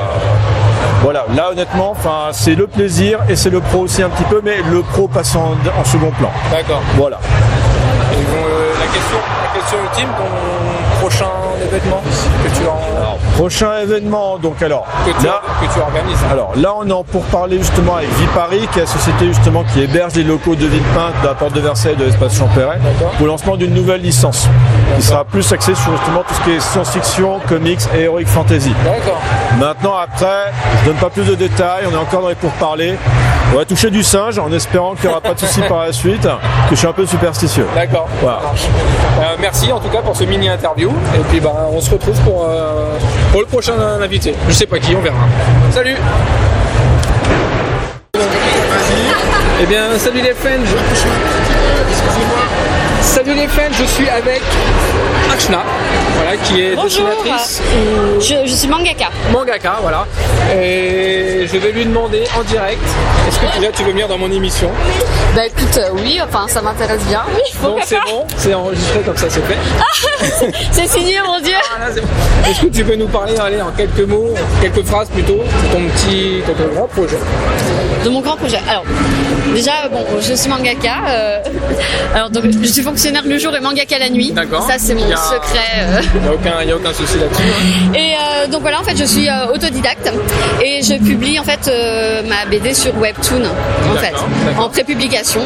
voilà, 1.01 1.25
là 1.35 1.51
honnêtement, 1.51 1.91
enfin 1.91 2.29
c'est 2.31 2.55
le 2.55 2.67
plaisir 2.67 3.19
et 3.29 3.35
c'est 3.35 3.49
le 3.49 3.61
pro 3.61 3.79
aussi 3.79 4.03
un 4.03 4.09
petit 4.09 4.23
peu, 4.25 4.41
mais 4.43 4.57
le 4.69 4.81
pro 4.81 5.07
passe 5.07 5.35
en, 5.35 5.51
en 5.79 5.85
second 5.85 6.11
plan. 6.11 6.31
D'accord. 6.51 6.81
Voilà. 6.97 7.19
Et 8.11 8.15
euh, 8.15 8.71
la 8.79 8.87
question, 8.87 9.17
la 9.43 9.59
question 9.59 9.77
ultime, 9.83 10.09
prochain 10.17 10.33
événement 11.69 12.01
que 12.43 12.57
tu, 12.57 12.67
en, 12.67 13.17
Prochain 13.35 13.79
événement, 13.81 14.37
donc 14.37 14.61
alors 14.61 14.87
que 15.05 15.19
tu, 15.19 15.25
là, 15.25 15.41
que 15.61 15.73
tu 15.73 15.79
organises. 15.79 16.17
alors 16.29 16.51
là 16.55 16.73
on 16.75 16.87
est 16.87 16.91
en 16.91 17.03
pour 17.03 17.23
parler 17.25 17.57
justement 17.57 17.95
avec 17.95 18.09
Viparis, 18.09 18.67
qui 18.71 18.79
est 18.79 18.83
la 18.83 18.87
société 18.87 19.27
justement 19.27 19.63
qui 19.63 19.81
héberge 19.81 20.13
les 20.15 20.23
locaux 20.23 20.55
de 20.55 20.65
Villepinte, 20.65 21.13
de 21.21 21.27
la 21.27 21.35
porte 21.35 21.53
de 21.53 21.61
Versailles, 21.61 21.95
de 21.95 22.05
l'espace 22.05 22.37
Champéret, 22.37 22.79
pour 23.17 23.25
le 23.25 23.31
lancement 23.31 23.55
d'une 23.55 23.73
nouvelle 23.73 24.01
licence, 24.01 24.47
qui 24.95 25.01
sera 25.01 25.23
plus 25.25 25.51
axée 25.51 25.75
sur 25.75 25.91
justement 25.97 26.23
tout 26.27 26.33
ce 26.33 26.41
qui 26.41 26.51
est 26.51 26.59
science-fiction, 26.59 27.39
comics 27.47 27.79
et 27.95 28.01
heroic 28.01 28.25
fantasy. 28.25 28.73
D'accord. 28.83 29.21
Maintenant, 29.59 29.95
après, 29.97 30.51
je 30.81 30.89
donne 30.89 30.97
pas 30.97 31.09
plus 31.09 31.25
de 31.25 31.35
détails, 31.35 31.85
on 31.89 31.93
est 31.93 31.97
encore 31.97 32.21
dans 32.21 32.29
les 32.29 32.35
pourparlers. 32.35 32.95
On 33.51 33.57
va 33.57 33.65
toucher 33.65 33.89
du 33.89 34.03
singe 34.03 34.37
en 34.37 34.51
espérant 34.51 34.93
qu'il 34.93 35.05
n'y 35.05 35.11
aura 35.11 35.21
pas 35.21 35.33
de 35.33 35.39
soucis 35.39 35.61
par 35.67 35.85
la 35.85 35.91
suite, 35.91 36.21
que 36.23 36.71
je 36.71 36.75
suis 36.75 36.87
un 36.87 36.93
peu 36.93 37.05
superstitieux. 37.05 37.65
D'accord. 37.75 38.07
Voilà. 38.21 38.41
Euh, 39.19 39.35
merci 39.39 39.71
en 39.71 39.79
tout 39.79 39.89
cas 39.89 40.01
pour 40.01 40.15
ce 40.15 40.23
mini 40.23 40.49
interview. 40.49 40.91
Et 41.15 41.23
puis 41.29 41.39
bah, 41.39 41.53
on 41.71 41.81
se 41.81 41.89
retrouve 41.91 42.19
pour, 42.21 42.45
euh, 42.47 42.97
pour 43.31 43.41
le 43.41 43.47
prochain 43.47 43.73
invité. 44.01 44.35
Je 44.47 44.53
sais 44.53 44.67
pas 44.67 44.79
qui, 44.79 44.95
on 44.95 45.01
verra. 45.01 45.15
Salut 45.71 45.95
Eh 49.61 49.65
bien, 49.65 49.97
salut 49.97 50.21
les 50.21 50.33
fans. 50.33 50.49
Salut 53.09 53.33
les 53.33 53.47
fans, 53.47 53.61
je 53.71 53.83
suis 53.85 54.07
avec 54.07 54.41
Ashna, 55.33 55.63
voilà, 56.15 56.37
qui 56.37 56.61
est 56.61 56.75
Bonjour. 56.75 57.07
dessinatrice 57.09 57.61
Je, 58.19 58.47
je 58.49 58.53
suis 58.55 58.67
mangaka. 58.67 59.07
mangaka, 59.33 59.77
voilà. 59.81 60.05
Et 60.55 61.45
je 61.51 61.57
vais 61.57 61.71
lui 61.71 61.85
demander 61.85 62.23
en 62.39 62.43
direct, 62.43 62.79
est-ce 63.27 63.39
que 63.39 63.59
déjà 63.59 63.71
tu 63.71 63.83
veux 63.83 63.91
venir 63.91 64.07
dans 64.07 64.17
mon 64.17 64.31
émission 64.31 64.69
Bah 65.35 65.45
écoute, 65.47 65.77
euh, 65.77 65.89
oui, 65.95 66.19
enfin 66.23 66.45
ça 66.47 66.61
m'intéresse 66.61 67.01
bien. 67.07 67.23
Oui, 67.33 67.41
Donc 67.63 67.79
c'est 67.83 67.99
bon, 68.05 68.25
c'est 68.37 68.53
enregistré 68.53 68.99
comme 69.01 69.17
ça, 69.17 69.25
c'est 69.27 69.41
fait. 69.43 70.51
c'est 70.71 70.87
signé, 70.87 71.15
mon 71.25 71.39
dieu. 71.41 71.55
Voilà, 71.77 71.91
bon. 71.93 72.07
Est-ce 72.49 72.61
que 72.61 72.67
tu 72.67 72.83
peux 72.85 72.95
nous 72.95 73.07
parler, 73.07 73.35
allez, 73.37 73.61
en 73.61 73.71
quelques 73.71 74.07
mots, 74.07 74.33
quelques 74.61 74.85
phrases 74.85 75.09
plutôt, 75.09 75.33
de 75.43 75.73
ton 75.73 75.81
petit, 75.95 76.41
de 76.47 76.53
ton 76.53 76.73
grand 76.75 76.87
projet? 76.87 77.17
De 78.05 78.09
mon 78.09 78.21
grand 78.21 78.35
projet. 78.37 78.59
Alors, 78.69 78.83
déjà, 79.53 79.87
bon, 79.91 80.05
je 80.21 80.33
suis 80.33 80.49
mangaka. 80.49 80.95
euh, 81.09 81.39
alors, 82.15 82.29
donc, 82.29 82.43
je 82.51 82.67
suis 82.67 82.81
fonctionnaire 82.81 83.23
le 83.25 83.37
jour 83.37 83.55
et 83.55 83.59
mangaka 83.59 83.97
la 83.99 84.09
nuit. 84.09 84.31
D'accord. 84.31 84.63
Ça, 84.67 84.75
c'est 84.77 84.95
mon 84.95 85.05
Il 85.07 85.13
a- 85.13 85.17
secret. 85.17 85.59
euh. 85.79 86.01
Il 86.15 86.21
n'y 86.21 86.27
a, 86.27 86.33
aucun- 86.33 86.63
y 86.63 86.71
a 86.71 86.75
aucun 86.75 86.93
souci 86.93 87.17
là-dessus. 87.19 87.41
hein. 87.43 87.93
Et 87.95 88.13
euh, 88.13 88.47
donc 88.47 88.61
voilà, 88.61 88.79
en 88.79 88.83
fait, 88.83 88.95
je 88.97 89.03
suis 89.05 89.27
euh, 89.29 89.53
autodidacte 89.53 90.11
et 90.63 90.81
je 90.83 90.95
publie 90.95 91.39
en 91.39 91.43
fait 91.43 91.71
ma 92.27 92.45
BD 92.49 92.73
sur 92.73 92.95
Webtoon, 92.97 93.43
en 93.91 93.97
fait, 93.97 94.13
en 94.57 94.69
prépublication, 94.69 95.41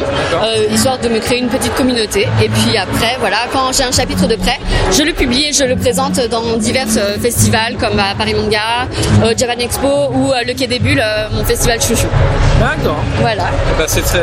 histoire 0.70 0.98
de 0.98 1.08
me 1.08 1.18
créer 1.18 1.38
une 1.38 1.48
petite 1.48 1.74
communauté. 1.74 2.26
Et 2.42 2.48
puis 2.48 2.76
après, 2.76 3.16
voilà, 3.20 3.38
quand 3.52 3.72
j'ai 3.72 3.84
un 3.84 3.92
chapitre 3.92 4.26
de 4.26 4.36
prêt, 4.36 4.58
je 4.96 5.02
le 5.02 5.12
publie 5.12 5.46
et 5.48 5.52
je 5.52 5.64
le 5.64 5.76
présente 5.76 6.20
dans 6.28 6.56
divers 6.56 6.86
festivals 7.20 7.76
comme 7.78 7.98
à 7.98 8.14
Paris 8.16 8.34
Manga, 8.34 8.86
Japan 9.36 9.58
Expo 9.58 9.88
ou 10.12 10.32
le 10.46 10.52
Quai 10.54 10.66
des 10.66 10.78
Bulles, 10.78 11.04
mon 11.32 11.44
festival 11.44 11.80
chouchou. 11.80 12.06
D'accord. 12.60 12.96
Voilà, 13.20 13.44
Eh 13.74 13.78
ben, 13.78 13.84
c'est 13.86 14.02
très, 14.02 14.22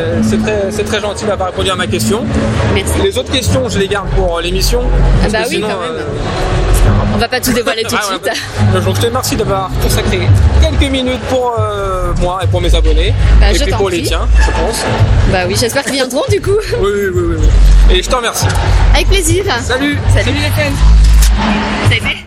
c'est 0.71 0.83
très, 0.83 0.99
gentil 1.01 1.25
d'avoir 1.25 1.49
répondu 1.49 1.69
à 1.69 1.75
ma 1.75 1.85
question. 1.87 2.23
merci. 2.73 2.93
Les 3.03 3.17
autres 3.17 3.31
questions, 3.31 3.67
je 3.69 3.77
les 3.77 3.87
garde 3.87 4.07
pour 4.09 4.39
l'émission. 4.39 4.81
parce 5.21 5.33
bah 5.33 5.39
oui, 5.49 5.55
sinon, 5.55 5.67
quand 5.67 5.79
même. 5.81 5.91
euh, 5.95 7.13
On 7.13 7.17
va 7.17 7.27
pas 7.27 7.39
tout 7.41 7.51
dévoiler 7.53 7.83
tout 7.87 7.95
de 7.95 7.99
ah, 8.01 8.07
ouais, 8.07 8.13
suite. 8.13 8.25
ouais. 8.73 8.81
Donc 8.81 8.95
je 8.95 9.01
te 9.01 9.05
remercie 9.05 9.35
d'avoir 9.35 9.69
consacré 9.83 10.19
quelques 10.61 10.91
minutes 10.91 11.19
pour 11.29 11.55
euh, 11.59 12.13
moi 12.21 12.39
et 12.43 12.47
pour 12.47 12.61
mes 12.61 12.73
abonnés. 12.73 13.13
Bah, 13.39 13.51
et 13.51 13.55
je 13.55 13.63
puis 13.63 13.73
pour 13.73 13.89
les 13.89 14.01
tiens, 14.01 14.27
je 14.39 14.45
pense. 14.51 14.85
Bah 15.31 15.39
oui, 15.47 15.55
j'espère 15.59 15.83
qu'ils 15.83 15.93
viendront 15.95 16.23
du 16.29 16.41
coup. 16.41 16.51
Oui, 16.79 16.89
oui, 16.93 17.09
oui, 17.13 17.35
oui. 17.39 17.95
Et 17.97 18.01
je 18.03 18.09
te 18.09 18.15
remercie. 18.15 18.47
Avec 18.93 19.07
plaisir. 19.07 19.43
Salut 19.61 19.97
Salut. 20.13 20.31
les 20.33 20.41
fans 20.49 20.77
Ça 21.89 21.93
a 21.93 21.95
été 21.95 22.17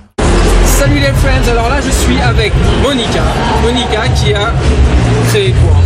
Salut 0.67 0.99
les 0.99 1.13
friends, 1.13 1.51
alors 1.51 1.69
là 1.71 1.77
je 1.85 1.91
suis 1.91 2.21
avec 2.21 2.53
Monica. 2.83 3.23
Monica 3.63 4.09
qui 4.15 4.35
a 4.35 4.53
créé 5.31 5.53
quoi? 5.53 5.77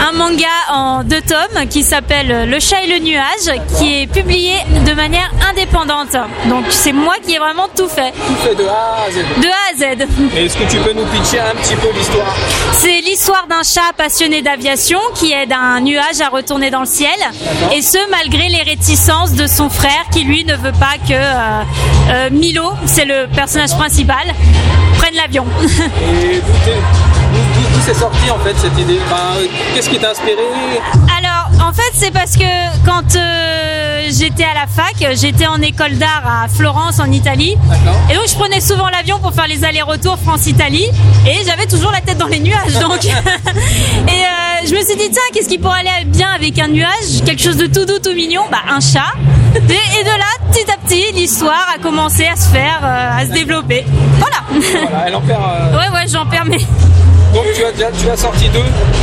Un 0.00 0.12
manga 0.12 0.46
en 0.72 1.02
deux 1.04 1.20
tomes 1.20 1.66
qui 1.68 1.82
s'appelle 1.82 2.48
Le 2.48 2.60
chat 2.60 2.82
et 2.82 2.86
le 2.86 2.98
nuage, 3.04 3.60
qui 3.78 4.02
est 4.02 4.06
publié 4.06 4.54
de 4.86 4.92
manière 4.92 5.30
indépendante. 5.50 6.16
Donc 6.48 6.64
c'est 6.70 6.92
moi 6.92 7.14
qui 7.24 7.34
ai 7.34 7.38
vraiment 7.38 7.68
tout 7.76 7.88
fait, 7.88 8.12
Tout 8.12 8.34
fait 8.48 8.54
de 8.54 8.64
A 8.64 9.04
à 9.06 9.10
Z. 9.10 9.16
de 9.40 9.46
A 9.48 9.50
à 9.72 9.94
Z. 9.96 10.08
Et 10.36 10.44
Est-ce 10.44 10.56
que 10.56 10.64
tu 10.70 10.76
peux 10.78 10.92
nous 10.92 11.06
pitcher 11.06 11.40
un 11.40 11.54
petit 11.56 11.74
peu 11.76 11.88
l'histoire? 11.94 12.34
C'est 12.72 13.00
l'histoire 13.00 13.46
d'un 13.48 13.62
chat 13.62 13.92
passionné 13.96 14.42
d'aviation 14.42 14.98
qui 15.14 15.32
aide 15.32 15.52
un 15.52 15.80
nuage 15.80 16.20
à 16.20 16.28
retourner 16.28 16.70
dans 16.70 16.80
le 16.80 16.86
ciel, 16.86 17.10
et 17.74 17.82
ce 17.82 17.98
malgré 18.10 18.48
les 18.48 18.62
réticences 18.62 19.32
de 19.32 19.46
son 19.46 19.70
frère 19.70 20.04
qui 20.12 20.24
lui 20.24 20.44
ne 20.44 20.54
veut 20.56 20.72
pas 20.72 20.96
que 21.06 21.12
euh, 21.14 21.62
euh, 22.10 22.30
Milo, 22.30 22.72
c'est 22.86 23.04
le 23.04 23.26
personnage 23.34 23.76
principal, 23.76 24.24
prenne 24.98 25.14
l'avion. 25.14 25.46
D'où 27.72 27.80
c'est 27.84 27.94
sorti 27.94 28.30
en 28.30 28.38
fait 28.38 28.54
cette 28.56 28.78
idée? 28.78 28.98
Qu'est-ce 29.74 29.90
qui 29.90 29.98
t'a 29.98 30.10
inspiré? 30.10 30.42
Alors, 31.18 31.68
en 31.68 31.72
fait, 31.72 31.90
c'est 31.94 32.10
parce 32.12 32.36
que 32.36 32.44
quand 32.86 33.16
euh, 33.16 34.08
j'étais 34.10 34.44
à 34.44 34.54
la 34.54 34.66
fac, 34.66 34.94
j'étais 35.16 35.46
en 35.46 35.60
école 35.60 35.96
d'art 35.98 36.22
à 36.44 36.48
Florence, 36.48 37.00
en 37.00 37.10
Italie. 37.10 37.56
Et 38.10 38.14
donc, 38.14 38.24
je 38.28 38.34
prenais 38.34 38.60
souvent 38.60 38.88
l'avion 38.88 39.18
pour 39.18 39.32
faire 39.34 39.46
les 39.48 39.64
allers-retours 39.64 40.18
France-Italie. 40.18 40.86
Et 41.26 41.44
j'avais 41.46 41.66
toujours 41.66 41.90
la 41.90 42.00
tête 42.00 42.18
dans 42.18 42.26
les 42.28 42.40
nuages. 42.40 42.74
Donc, 42.80 43.04
et 43.04 43.08
euh, 43.10 44.66
je 44.66 44.74
me 44.74 44.80
suis 44.82 44.96
dit, 44.96 45.10
tiens, 45.10 45.22
qu'est-ce 45.32 45.48
qui 45.48 45.58
pourrait 45.58 45.80
aller 45.80 46.04
bien 46.06 46.28
avec 46.34 46.58
un 46.58 46.68
nuage? 46.68 47.22
Quelque 47.26 47.42
chose 47.42 47.56
de 47.56 47.66
tout 47.66 47.84
doux, 47.84 47.98
tout 48.02 48.14
mignon? 48.14 48.42
Bah, 48.50 48.58
un 48.70 48.80
chat. 48.80 49.12
Et, 49.56 49.58
de 50.04 50.08
là, 50.08 50.52
petit 50.52 50.70
à 50.70 50.76
petit, 50.76 51.12
l'histoire 51.12 51.66
a 51.74 51.78
commencé 51.80 52.26
à 52.26 52.36
se 52.36 52.48
faire, 52.48 52.80
euh, 52.82 53.18
à 53.20 53.26
se 53.26 53.32
développer. 53.32 53.84
Voilà. 54.18 54.36
Voilà, 54.82 55.04
elle 55.06 55.14
en 55.14 55.20
perd. 55.20 55.40
euh, 55.42 55.78
Ouais, 55.78 55.88
ouais, 55.94 56.06
j'en 56.12 56.26
permets. 56.26 56.66
Donc 57.34 57.46
tu 57.54 57.64
as 57.64 57.72
déjà 57.72 57.90
tu 57.90 58.08
as 58.08 58.16
sorti 58.16 58.48
deux, 58.50 58.62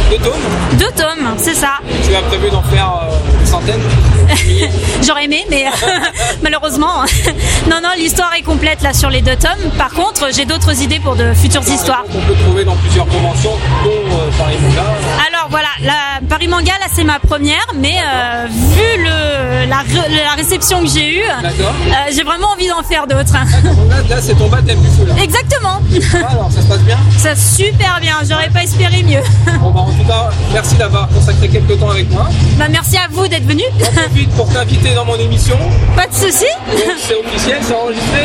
deux 0.10 0.24
tomes. 0.24 0.80
Deux 0.80 0.92
tomes, 0.96 1.36
c'est 1.38 1.54
ça. 1.54 1.80
Tu 2.08 2.16
as 2.16 2.22
prévu 2.22 2.50
d'en 2.50 2.64
faire 2.64 3.02
euh, 3.04 3.40
des 3.40 3.46
centaines. 3.46 3.82
J'aurais 5.06 5.26
aimé, 5.26 5.46
mais 5.50 5.66
malheureusement. 6.42 7.04
non, 7.70 7.78
non, 7.84 7.90
l'histoire 7.98 8.34
est 8.36 8.42
complète 8.42 8.82
là 8.82 8.94
sur 8.94 9.10
les 9.10 9.22
deux 9.22 9.36
tomes. 9.36 9.72
Par 9.78 9.92
contre, 9.92 10.30
j'ai 10.34 10.46
d'autres 10.46 10.82
idées 10.82 11.00
pour 11.00 11.16
de 11.16 11.34
futures 11.34 11.68
histoires. 11.68 12.04
On 12.16 12.22
peut 12.22 12.36
trouver 12.36 12.64
dans 12.64 12.76
plusieurs 12.78 13.08
conventions, 13.08 13.58
dont 13.84 13.90
euh, 13.90 14.30
Paris 14.38 14.58
Manga. 14.62 14.84
Alors 15.28 15.50
voilà, 15.50 15.68
la 15.82 16.26
Paris 16.30 16.48
Manga, 16.48 16.72
là 16.80 16.88
c'est 16.94 17.04
ma 17.04 17.20
première, 17.20 17.66
mais 17.76 17.96
euh, 17.98 18.46
vu 18.48 19.04
le, 19.04 19.68
la, 19.70 20.36
réception 20.36 20.82
que 20.82 20.88
j'ai 20.88 21.18
eue, 21.18 21.24
euh, 21.24 21.94
j'ai 22.14 22.24
vraiment 22.24 22.48
envie 22.54 22.68
d'en 22.68 22.84
faire 22.84 23.08
d'autres. 23.08 23.34
Là, 23.34 23.96
là 24.10 24.22
c'est 24.22 24.36
ton 24.36 24.48
baptême 24.48 24.80
du 24.80 24.88
feu 24.88 25.06
là. 25.08 25.22
Exactement. 25.22 25.82
Ah, 26.14 26.32
Alors 26.32 26.52
ça 26.52 26.62
se 26.62 26.68
passe 26.68 26.82
bien. 26.82 26.98
Ça 27.18 27.36
super 27.36 28.00
bien, 28.02 28.18
j'aurais 28.28 28.50
pas 28.50 28.64
espéré 28.64 29.04
mieux. 29.04 29.22
Bon 29.60 29.72
bah 29.72 29.82
en 29.82 29.92
tout 29.92 30.04
cas, 30.08 30.30
merci 30.54 30.76
d'avoir 30.76 31.08
consacré 31.10 31.48
quelques 31.50 31.80
temps 31.80 31.90
avec 31.90 32.10
moi. 32.12 32.28
bah, 32.58 32.66
merci 32.70 32.98
à 32.98 33.08
vous 33.12 33.28
d'être 33.28 33.46
venu. 33.48 33.64
J'en 33.80 34.02
profite 34.02 34.30
pour 34.32 34.48
t'inviter 34.50 34.94
dans 34.94 35.06
mon 35.06 35.16
émission. 35.16 35.58
pas 35.96 36.08
de 36.08 36.14
souci. 36.14 36.46
Donc 36.70 36.96
c'est 36.98 37.16
officiel, 37.16 37.58
c'est 37.62 37.74
enregistré. 37.76 38.22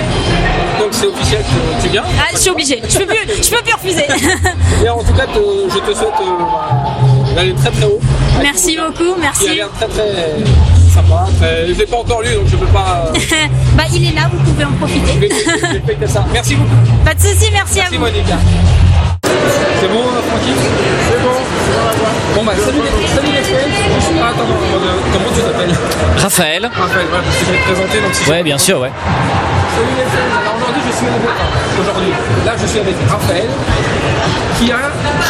Donc 0.78 0.88
c'est 0.92 1.06
officiel, 1.06 1.42
tu- 1.48 1.86
tu 1.86 1.92
viens. 1.92 2.04
Ah, 2.18 2.28
je 2.32 2.38
suis 2.38 2.50
obligée. 2.50 2.82
Je 2.88 2.98
peux 2.98 3.06
plus, 3.06 3.16
je 3.42 3.50
peux 3.50 3.62
plus 3.62 3.74
refuser. 3.74 4.06
Et 4.84 4.88
en 4.88 4.98
tout 5.02 5.12
cas, 5.14 5.26
te- 5.26 5.70
je 5.72 5.78
te 5.78 5.96
souhaite 5.96 6.12
euh, 6.20 6.38
bah, 6.38 7.34
d'aller 7.34 7.54
très 7.54 7.70
très 7.70 7.84
haut. 7.86 8.00
Merci 8.42 8.76
beaucoup, 8.76 9.14
a 9.14 9.20
merci. 9.20 9.54
l'air 9.54 9.68
très 9.78 9.86
très 9.88 10.12
sympa. 10.92 11.26
Très... 11.40 11.68
Je 11.68 11.72
l'ai 11.78 11.86
pas 11.86 11.96
encore 11.98 12.20
lu, 12.22 12.34
donc 12.34 12.46
je 12.46 12.56
peux 12.56 12.66
pas. 12.66 13.10
euh, 13.14 13.18
bah 13.76 13.84
il 13.94 14.06
est 14.08 14.14
là, 14.14 14.28
vous 14.32 14.38
pouvez 14.44 14.64
en 14.64 14.68
je 14.68 14.74
vais 14.74 14.78
profiter. 14.78 15.34
je 15.72 15.86
vais 15.86 15.94
que 15.94 16.06
ça. 16.06 16.24
Merci 16.32 16.54
beaucoup. 16.56 16.70
Pas 17.04 17.14
de 17.14 17.20
souci, 17.20 17.48
merci 17.52 17.80
à 17.80 17.82
Merci 17.84 17.96
vous. 17.96 18.00
Monica. 18.04 18.36
C'est 19.80 19.88
bon, 19.88 20.00
euh, 20.00 20.22
Francky 20.28 20.52
C'est 21.08 21.20
bon, 21.22 21.36
c'est 21.64 21.74
dans 21.76 21.84
la. 21.84 21.92
Bon 22.34 22.44
bah 22.44 22.52
salut 22.56 22.80
les 22.80 23.08
salut 23.08 23.32
les 23.32 23.42
friends. 23.42 24.20
Ah, 24.22 24.28
attends, 24.28 24.44
comment, 24.46 24.80
comment 25.12 25.30
tu 25.34 25.40
t'appelles 25.42 25.74
Raphaël 26.16 26.70
Raphaël, 26.74 27.06
ouais, 27.06 27.20
parce 27.24 27.36
que 27.36 27.44
je 27.46 27.50
vais 27.52 27.58
te 27.58 27.64
présenter 27.64 28.00
donc 28.00 28.14
si 28.14 28.30
Ouais, 28.30 28.42
bien 28.42 28.58
sûr, 28.58 28.80
ouais. 28.80 28.90
Salut 29.76 29.96
les 29.96 30.04
friends. 30.04 30.40
Alors 30.40 30.56
aujourd'hui 30.56 30.82
je 30.86 30.92
suis 30.96 31.06
avec 31.06 31.20
enfin, 31.80 31.85
aujourd'hui. 31.96 32.12
Là 32.44 32.52
je 32.60 32.66
suis 32.66 32.78
avec 32.80 32.94
Raphaël 33.08 33.46
qui 34.58 34.72
a 34.72 34.76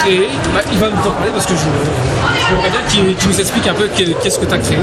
créé. 0.00 0.28
bah, 0.54 0.60
il 0.72 0.78
va 0.78 0.88
nous 0.88 0.98
en 0.98 1.10
parler 1.12 1.30
parce 1.32 1.46
que 1.46 1.54
je, 1.54 2.54
voudrais 2.54 2.70
bien 2.70 2.80
qu'il 2.88 3.28
nous 3.28 3.40
explique 3.40 3.66
un 3.66 3.74
peu 3.74 3.88
qu'est- 3.88 4.14
qu'est-ce 4.22 4.38
que 4.38 4.46
tu 4.46 4.54
as 4.54 4.58
créé. 4.58 4.78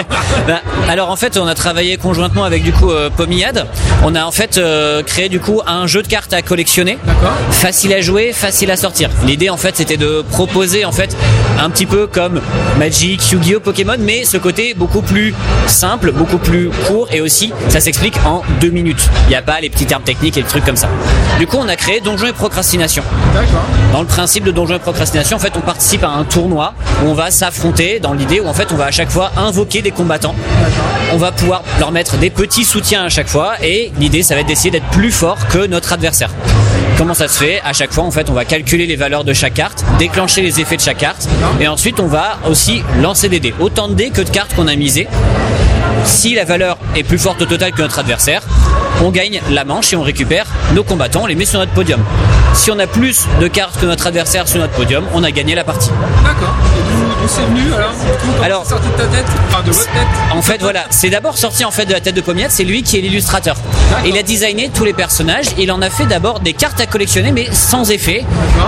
Bah, 0.46 0.60
alors 0.88 1.10
en 1.10 1.16
fait, 1.16 1.36
on 1.36 1.46
a 1.46 1.54
travaillé 1.54 1.96
conjointement 1.96 2.44
avec 2.44 2.62
du 2.62 2.72
coup 2.72 2.90
euh. 2.90 3.10
On 4.02 4.14
a 4.14 4.24
en 4.24 4.30
fait 4.30 4.56
euh, 4.58 5.02
créé 5.02 5.28
du 5.28 5.40
coup 5.40 5.60
un 5.66 5.86
jeu 5.86 6.02
de 6.02 6.08
cartes 6.08 6.32
à 6.32 6.42
collectionner. 6.42 6.98
Facile 7.50 7.92
à 7.92 8.00
jouer, 8.00 8.32
facile 8.32 8.70
à 8.70 8.76
sortir. 8.76 9.10
L'idée 9.26 9.50
en 9.50 9.56
fait 9.56 9.76
c'était 9.76 9.96
de 9.96 10.22
proposer 10.30 10.84
en 10.84 10.92
fait 10.92 11.16
un 11.60 11.68
petit 11.70 11.86
peu 11.86 12.06
comme 12.06 12.40
Magic, 12.78 13.30
Yu-Gi-Oh, 13.32 13.60
Pokémon, 13.60 13.96
mais 13.98 14.24
ce 14.24 14.36
côté 14.38 14.74
beaucoup 14.74 15.02
plus 15.02 15.34
simple, 15.66 16.12
beaucoup 16.12 16.38
plus 16.38 16.70
court 16.86 17.08
et 17.12 17.20
aussi 17.20 17.52
ça 17.68 17.80
s'explique 17.80 18.16
en 18.24 18.42
deux 18.60 18.70
minutes. 18.70 19.08
Il 19.26 19.30
n'y 19.30 19.36
a 19.36 19.42
pas 19.42 19.60
les 19.60 19.68
petits 19.70 19.86
termes 19.86 20.02
techniques 20.02 20.36
et 20.38 20.42
les 20.42 20.46
trucs 20.48 20.64
comme 20.64 20.76
ça. 20.76 20.88
Du 21.40 21.46
coup 21.46 21.56
on 21.58 21.68
a 21.68 21.76
créé 21.76 22.00
Donjons 22.00 22.26
et 22.26 22.34
Procrastination. 22.34 23.02
D'accord. 23.32 23.62
Dans 23.94 24.02
le 24.02 24.06
principe 24.06 24.44
de 24.44 24.50
Donjons 24.50 24.74
et 24.74 24.78
Procrastination, 24.78 25.38
en 25.38 25.40
fait, 25.40 25.54
on 25.56 25.62
participe 25.62 26.04
à 26.04 26.10
un 26.10 26.24
tournoi 26.24 26.74
où 27.02 27.08
on 27.08 27.14
va 27.14 27.30
s'affronter 27.30 27.98
dans 27.98 28.12
l'idée 28.12 28.40
où 28.40 28.46
en 28.46 28.52
fait 28.52 28.70
on 28.72 28.76
va 28.76 28.84
à 28.84 28.90
chaque 28.90 29.08
fois 29.08 29.32
invoquer 29.38 29.80
des 29.80 29.90
combattants. 29.90 30.34
On 31.14 31.16
va 31.16 31.32
pouvoir 31.32 31.62
leur 31.78 31.92
mettre 31.92 32.18
des 32.18 32.28
petits 32.28 32.64
soutiens 32.64 33.04
à 33.04 33.08
chaque 33.08 33.28
fois 33.28 33.54
et 33.62 33.90
l'idée 33.98 34.22
ça 34.22 34.34
va 34.34 34.42
être 34.42 34.48
d'essayer 34.48 34.70
d'être 34.70 34.90
plus 34.90 35.12
fort 35.12 35.38
que 35.48 35.66
notre 35.66 35.94
adversaire. 35.94 36.28
Comment 36.98 37.14
ça 37.14 37.26
se 37.26 37.42
fait? 37.42 37.62
À 37.64 37.72
chaque 37.72 37.94
fois, 37.94 38.04
en 38.04 38.10
fait, 38.10 38.28
on 38.28 38.34
va 38.34 38.44
calculer 38.44 38.84
les 38.84 38.96
valeurs 38.96 39.24
de 39.24 39.32
chaque 39.32 39.54
carte, 39.54 39.82
déclencher 39.98 40.42
les 40.42 40.60
effets 40.60 40.76
de 40.76 40.82
chaque 40.82 40.98
carte, 40.98 41.26
et 41.58 41.68
ensuite 41.68 42.00
on 42.00 42.06
va 42.06 42.36
aussi 42.50 42.82
lancer 43.00 43.30
des 43.30 43.40
dés. 43.40 43.54
Autant 43.60 43.88
de 43.88 43.94
dés 43.94 44.10
que 44.10 44.20
de 44.20 44.28
cartes 44.28 44.54
qu'on 44.54 44.68
a 44.68 44.76
misées. 44.76 45.08
Si 46.04 46.34
la 46.34 46.44
valeur 46.44 46.76
est 46.96 47.02
plus 47.02 47.18
forte 47.18 47.40
au 47.40 47.46
total 47.46 47.72
que 47.72 47.80
notre 47.80 47.98
adversaire, 47.98 48.42
on 49.02 49.10
gagne 49.10 49.40
la 49.50 49.64
manche 49.64 49.92
et 49.92 49.96
on 49.96 50.02
récupère 50.02 50.46
nos 50.74 50.84
combattants, 50.84 51.22
on 51.22 51.26
les 51.26 51.34
met 51.34 51.44
sur 51.44 51.58
notre 51.58 51.72
podium. 51.72 52.00
Si 52.54 52.70
on 52.70 52.78
a 52.78 52.86
plus 52.86 53.26
de 53.40 53.48
cartes 53.48 53.80
que 53.80 53.86
notre 53.86 54.06
adversaire 54.06 54.48
sur 54.48 54.60
notre 54.60 54.74
podium, 54.74 55.04
on 55.14 55.22
a 55.24 55.30
gagné 55.30 55.54
la 55.54 55.64
partie. 55.64 55.90
D'accord. 56.24 56.54
D'où 57.20 57.28
c'est 57.28 57.42
venu 57.42 57.60
alors 58.42 58.64
sorti 58.64 58.88
de 58.88 58.92
ta 58.92 59.06
tête 59.06 59.26
Enfin 59.48 59.62
de 59.62 59.70
votre 59.70 59.92
tête 59.92 60.06
En 60.32 60.42
fait, 60.42 60.60
voilà, 60.60 60.84
c'est 60.90 61.10
d'abord 61.10 61.36
sorti 61.36 61.64
en 61.64 61.70
fait 61.70 61.84
de 61.84 61.92
la 61.92 62.00
tête 62.00 62.14
de 62.14 62.20
Pomiette, 62.20 62.50
c'est 62.50 62.64
lui 62.64 62.82
qui 62.82 62.96
est 62.96 63.00
l'illustrateur. 63.00 63.56
Il 64.06 64.16
a 64.16 64.22
designé 64.22 64.70
tous 64.72 64.84
les 64.84 64.92
personnages, 64.92 65.46
il 65.58 65.70
en 65.72 65.82
a 65.82 65.90
fait 65.90 66.06
d'abord 66.06 66.40
des 66.40 66.52
cartes 66.52 66.80
à 66.80 66.86
collectionner 66.86 67.32
mais 67.32 67.48
sans 67.52 67.90
effet. 67.90 68.24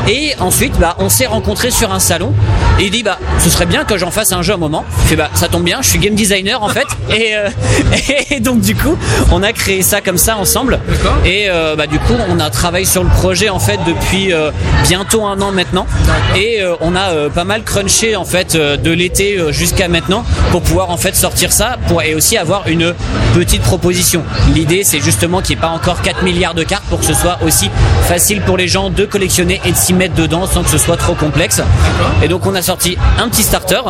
Et 0.09 0.35
ensuite, 0.41 0.79
bah, 0.79 0.97
on 0.99 1.09
s'est 1.09 1.27
rencontrés 1.27 1.71
sur 1.71 1.93
un 1.93 2.01
salon 2.01 2.35
et 2.79 2.85
il 2.85 2.91
dit 2.91 3.03
bah, 3.03 3.19
ce 3.39 3.49
serait 3.49 3.67
bien 3.67 3.85
que 3.85 3.97
j'en 3.97 4.11
fasse 4.11 4.33
un 4.33 4.43
jeu 4.43 4.55
un 4.55 4.59
moment. 4.59 4.85
Fait 5.07 5.17
bah, 5.17 5.31
ça 5.35 5.49
tombe 5.49 5.65
bien, 5.65 5.81
je 5.81 5.89
suis 5.89 5.99
game 5.99 6.15
designer 6.15 6.63
en 6.63 6.69
fait. 6.69 6.87
Et, 7.11 7.37
euh, 7.37 7.49
et 8.31 8.41
donc 8.41 8.61
du 8.61 8.75
coup, 8.75 8.97
on 9.31 9.43
a 9.43 9.53
créé 9.53 9.83
ça 9.83 10.01
comme 10.01 10.17
ça 10.17 10.37
ensemble. 10.39 10.81
Et 11.27 11.47
euh, 11.51 11.77
bah, 11.77 11.87
du 11.87 11.99
coup, 11.99 12.15
on 12.31 12.41
a 12.41 12.49
travaillé 12.49 12.87
sur 12.87 13.03
le 13.05 13.11
projet 13.11 13.51
en 13.51 13.59
fait 13.59 13.79
depuis 13.87 14.33
euh, 14.33 14.51
bientôt 14.85 15.27
un 15.27 15.41
an 15.43 15.53
maintenant. 15.53 15.87
Et 16.37 16.61
on 16.81 16.97
a 16.97 17.29
pas 17.31 17.45
mal 17.45 17.65
crunché 17.65 18.17
en 18.17 18.25
fait 18.25 18.42
euh, 18.55 18.77
de 18.77 18.91
l'été 18.91 19.39
euh, 19.39 19.53
jusqu'à 19.53 19.89
maintenant 19.89 20.25
pour 20.51 20.63
pouvoir 20.63 20.91
en 20.91 20.97
fait 20.97 21.15
sortir 21.15 21.53
ça 21.53 21.77
pour, 21.89 22.03
et 22.03 22.15
aussi 22.15 22.37
avoir 22.37 22.69
une 22.69 22.95
petite 23.35 23.63
proposition. 23.63 24.23
L'idée 24.55 24.83
c'est 24.85 25.01
justement 25.01 25.41
qu'il 25.41 25.57
n'y 25.57 25.61
ait 25.61 25.63
pas 25.63 25.69
encore 25.71 26.03
4 26.03 26.23
milliards 26.23 26.55
de 26.55 26.63
cartes 26.63 26.85
pour 26.89 27.01
que 27.01 27.07
ce 27.07 27.15
soit 27.15 27.39
aussi 27.47 27.71
facile 28.09 28.43
pour 28.43 28.57
les 28.57 28.69
gens 28.69 28.91
de 28.91 29.05
collectionner 29.05 29.61
et 29.65 29.73
de 29.73 29.77
s'y 29.77 29.95
mettre 29.95 30.15
dedans 30.15 30.47
sans 30.47 30.63
que 30.63 30.71
ce 30.71 30.79
soit 30.79 30.97
trop 30.97 31.15
complexe. 31.15 31.61
Et 32.23 32.29
donc 32.29 32.47
on 32.47 32.55
a 32.55 32.63
sorti 32.63 32.97
un 33.19 33.29
petit 33.29 33.43
starter 33.43 33.81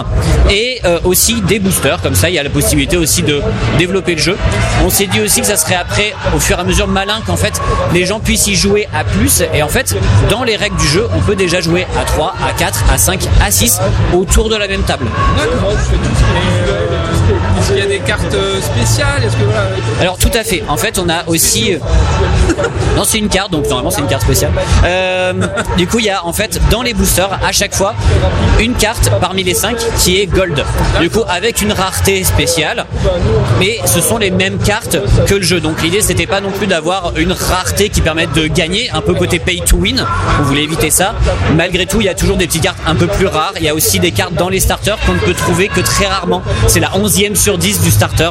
et 0.51 0.81
euh, 0.85 0.99
aussi 1.05 1.41
des 1.43 1.59
boosters 1.59 2.01
comme 2.03 2.15
ça 2.15 2.29
il 2.29 2.35
y 2.35 2.39
a 2.39 2.43
la 2.43 2.51
possibilité 2.51 2.97
aussi 2.97 3.23
de 3.23 3.41
développer 3.79 4.15
le 4.15 4.21
jeu. 4.21 4.37
On 4.85 4.91
s'est 4.91 5.07
dit 5.07 5.21
aussi 5.21 5.41
que 5.41 5.47
ça 5.47 5.57
serait 5.57 5.75
après 5.77 6.13
au 6.35 6.41
fur 6.41 6.59
et 6.59 6.61
à 6.61 6.65
mesure 6.65 6.89
malin 6.89 7.21
qu'en 7.27 7.37
fait 7.37 7.61
les 7.93 8.07
gens 8.07 8.21
puissent 8.21 8.47
y 8.47 8.55
jouer 8.55 8.89
à 8.95 9.05
plus 9.05 9.43
et 9.55 9.63
en 9.63 9.69
fait 9.69 9.97
dans 10.31 10.45
les 10.45 10.57
règles 10.57 10.77
du 10.77 10.87
jeu 10.87 11.09
on 11.15 11.21
peut 11.21 11.37
déjà 11.37 11.61
jouer 11.61 11.87
à 11.99 12.05
3, 12.05 12.35
à 12.49 12.53
4, 12.53 12.85
à 12.93 12.99
5, 12.99 13.21
à 13.41 13.51
6 13.51 13.81
autour 14.15 14.42
de 14.49 14.57
la 14.57 14.69
même 14.69 14.83
table. 14.83 15.07
D'accord. 15.37 15.71
Je 15.73 15.77
fais 15.77 15.97
tout 15.97 16.15
ce 16.15 16.19
qui 16.19 16.31
est 16.31 16.63
visuel, 16.63 16.89
tout 16.91 17.17
ce 17.17 17.23
qui 17.27 17.33
est- 17.33 17.61
Est-ce 17.61 17.69
qu'il 17.73 17.79
y 17.79 17.83
a 17.83 17.87
des 17.87 18.05
cartes 18.05 18.35
euh, 18.35 18.61
spéciales 18.61 19.23
que 19.23 19.45
voilà 19.45 19.63
Alors 20.01 20.19
tout 20.19 20.31
à 20.35 20.43
fait. 20.45 20.63
En 20.69 20.77
fait, 20.77 20.99
on 20.99 21.09
a 21.09 21.25
aussi. 21.27 21.75
euh, 21.75 21.79
Non, 22.97 23.05
c'est 23.05 23.19
une 23.19 23.29
carte, 23.29 23.51
donc 23.53 23.65
normalement 23.69 23.91
c'est 23.91 24.01
une 24.01 24.07
carte 24.09 24.23
spéciale. 24.23 24.51
Euh, 24.85 25.33
du 25.77 25.87
coup, 25.87 25.99
il 25.99 26.05
y 26.07 26.11
a 26.11 26.25
en 26.27 26.33
fait 26.33 26.61
dans 26.71 26.83
les 26.83 26.93
boosters 26.95 27.39
à 27.47 27.53
chaque 27.53 27.75
fois 27.75 27.95
une 28.61 28.75
carte 28.75 29.11
parmi 29.21 29.43
les 29.45 29.55
cinq 29.55 29.77
qui 29.99 30.21
est 30.21 30.27
gold. 30.27 30.63
Du 31.01 31.09
coup, 31.11 31.23
avec 31.29 31.63
une 31.63 31.73
rareté 31.73 32.23
spéciale, 32.25 32.85
mais 33.59 33.79
ce 33.87 34.01
sont 34.01 34.19
les 34.19 34.31
mêmes 34.31 34.59
cartes 34.59 34.99
que 35.27 35.35
le 35.35 35.43
jeu. 35.43 35.61
Donc 35.61 35.83
l'idée 35.83 36.01
c'était 36.01 36.27
pas 36.27 36.41
non 36.41 36.51
plus 36.51 36.67
d'avoir 36.67 37.13
une 37.17 37.33
rareté 37.33 37.89
qui 37.89 38.01
permette 38.01 38.33
de 38.33 38.47
gagner, 38.47 38.91
un 38.93 39.01
peu 39.01 39.15
côté 39.15 39.39
pay 39.39 39.61
to 39.65 39.77
win. 39.77 40.05
On 40.41 40.43
voulait 40.43 40.65
éviter 40.65 40.91
ça. 40.91 41.15
Malgré 41.57 41.87
tout, 41.87 42.01
il 42.01 42.07
y 42.07 42.11
a 42.11 42.15
toujours 42.15 42.37
des 42.37 42.47
petites 42.47 42.63
cartes 42.63 42.79
un 42.87 42.95
peu 42.95 43.07
plus 43.07 43.27
rares. 43.27 43.55
Il 43.59 43.65
y 43.65 43.69
a 43.69 43.75
aussi 43.75 43.99
des 44.01 44.13
cartes 44.13 44.32
dans 44.33 44.49
les 44.49 44.61
starters 44.61 44.99
qu'on 45.07 45.15
ne 45.15 45.19
peut 45.19 45.35
trouver 45.35 45.69
que 45.69 45.81
très 45.81 46.07
rarement. 46.07 46.43
C'est 46.67 46.81
la 46.81 46.91
11e 46.91 47.35
sur 47.35 47.59
10 47.59 47.83
du 47.83 47.91
starter. 47.91 48.31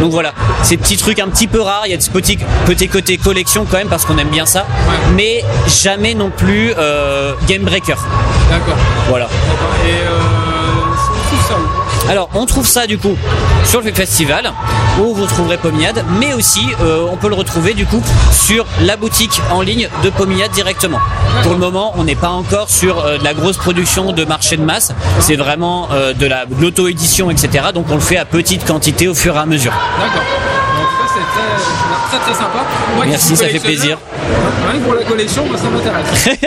Donc 0.00 0.12
voilà, 0.12 0.32
ces 0.62 0.76
petits 0.76 0.96
trucs 0.96 1.18
un 1.18 1.28
petit 1.28 1.46
peu 1.46 1.60
rares. 1.60 1.82
Il 1.86 1.90
y 1.90 1.94
a 1.94 1.96
de 1.96 2.02
ce 2.02 2.10
petit, 2.10 2.38
petit 2.66 2.88
côté 2.88 3.16
collection 3.18 3.66
quand 3.70 3.78
même 3.78 3.88
parce 3.88 4.04
qu'on 4.04 4.18
aime 4.18 4.28
bien 4.28 4.46
ça. 4.46 4.66
Mais 5.14 5.44
jamais 5.66 6.14
non 6.14 6.30
plus 6.30 6.72
euh, 6.78 7.34
game 7.48 7.62
breaker. 7.62 7.96
D'accord. 8.50 8.76
Voilà. 9.08 9.26
Et 9.86 9.90
euh, 9.90 10.79
Alors, 12.10 12.28
on 12.34 12.44
trouve 12.44 12.66
ça 12.66 12.86
du 12.88 12.98
coup 12.98 13.16
sur 13.64 13.80
le 13.82 13.92
festival 13.92 14.52
où 15.00 15.14
vous 15.14 15.26
trouverez 15.26 15.56
Pomiade, 15.58 16.04
mais 16.18 16.34
aussi 16.34 16.66
euh, 16.80 17.06
on 17.10 17.16
peut 17.16 17.28
le 17.28 17.36
retrouver 17.36 17.72
du 17.72 17.86
coup 17.86 18.02
sur 18.32 18.66
la 18.80 18.96
boutique 18.96 19.40
en 19.52 19.60
ligne 19.62 19.88
de 20.02 20.10
Pomiade 20.10 20.50
directement. 20.50 20.98
Pour 21.44 21.52
le 21.52 21.58
moment, 21.58 21.92
on 21.96 22.02
n'est 22.02 22.16
pas 22.16 22.30
encore 22.30 22.68
sur 22.68 22.98
euh, 22.98 23.16
de 23.18 23.22
la 23.22 23.32
grosse 23.32 23.58
production 23.58 24.10
de 24.12 24.24
marché 24.24 24.56
de 24.56 24.64
masse, 24.64 24.92
c'est 25.20 25.36
vraiment 25.36 25.88
euh, 25.92 26.12
de 26.12 26.26
la- 26.26 26.46
l'auto-édition, 26.60 27.30
etc. 27.30 27.66
Donc 27.72 27.86
on 27.90 27.94
le 27.94 28.00
fait 28.00 28.16
à 28.16 28.24
petite 28.24 28.66
quantité 28.66 29.06
au 29.06 29.14
fur 29.14 29.36
et 29.36 29.38
à 29.38 29.46
mesure. 29.46 29.72
D'accord. 30.00 30.22
Très, 32.10 32.18
très 32.18 32.24
très 32.24 32.34
sympa. 32.34 32.64
Moi 32.96 33.04
Merci, 33.06 33.36
ça 33.36 33.46
fait 33.46 33.60
plaisir. 33.60 33.98
Pour 34.84 34.94
la 34.94 35.02
collection, 35.04 35.44
ça 35.56 35.68
m'intéresse. 35.70 36.38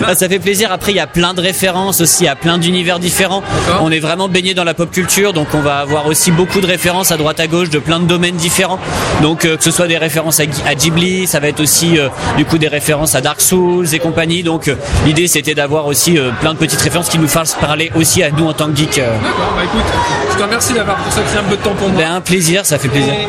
Bah, 0.00 0.14
ça 0.14 0.28
fait 0.28 0.38
plaisir. 0.38 0.72
Après, 0.72 0.92
il 0.92 0.96
y 0.96 1.00
a 1.00 1.06
plein 1.06 1.34
de 1.34 1.40
références 1.40 2.00
aussi, 2.00 2.26
à 2.26 2.34
plein 2.36 2.58
d'univers 2.58 2.98
différents. 2.98 3.42
On 3.80 3.90
est 3.90 3.98
vraiment 4.00 4.28
baigné 4.28 4.54
dans 4.54 4.64
la 4.64 4.74
pop 4.74 4.90
culture, 4.90 5.32
donc 5.32 5.48
on 5.54 5.60
va 5.60 5.78
avoir 5.78 6.06
aussi 6.06 6.30
beaucoup 6.30 6.60
de 6.60 6.66
références 6.66 7.12
à 7.12 7.16
droite 7.16 7.40
à 7.40 7.46
gauche 7.46 7.70
de 7.70 7.78
plein 7.78 8.00
de 8.00 8.04
domaines 8.06 8.36
différents. 8.36 8.78
Donc 9.22 9.44
euh, 9.44 9.56
que 9.56 9.64
ce 9.64 9.70
soit 9.70 9.86
des 9.86 9.98
références 9.98 10.40
à, 10.40 10.44
Ghi- 10.46 10.62
à 10.66 10.74
Ghibli, 10.74 11.26
ça 11.26 11.40
va 11.40 11.48
être 11.48 11.60
aussi 11.60 11.98
euh, 11.98 12.08
du 12.36 12.44
coup 12.44 12.58
des 12.58 12.68
références 12.68 13.14
à 13.14 13.20
Dark 13.20 13.40
Souls 13.40 13.86
et 13.94 13.98
compagnie. 13.98 14.42
Donc 14.42 14.68
euh, 14.68 14.74
l'idée 15.06 15.28
c'était 15.28 15.54
d'avoir 15.54 15.86
aussi 15.86 16.18
plein 16.40 16.54
de 16.54 16.58
petites 16.58 16.80
références 16.80 17.08
qui 17.08 17.18
nous 17.18 17.28
fassent 17.28 17.54
parler 17.54 17.90
aussi 17.94 18.22
à 18.22 18.30
nous 18.30 18.46
en 18.46 18.52
tant 18.52 18.68
que 18.68 18.76
geeks. 18.76 18.98
euh. 18.98 19.12
D'accord, 19.22 19.52
bah 19.56 19.62
écoute, 19.64 19.84
je 20.32 20.36
te 20.36 20.42
remercie 20.42 20.72
d'avoir 20.74 20.96
consacré 21.04 21.38
un 21.38 21.42
peu 21.44 21.56
de 21.56 21.62
temps 21.62 21.74
pour 21.78 21.88
moi. 21.88 21.98
Ben, 22.02 22.12
un 22.12 22.20
plaisir, 22.20 22.64
ça 22.66 22.78
fait 22.78 22.88
plaisir. 22.88 23.12
Et 23.12 23.26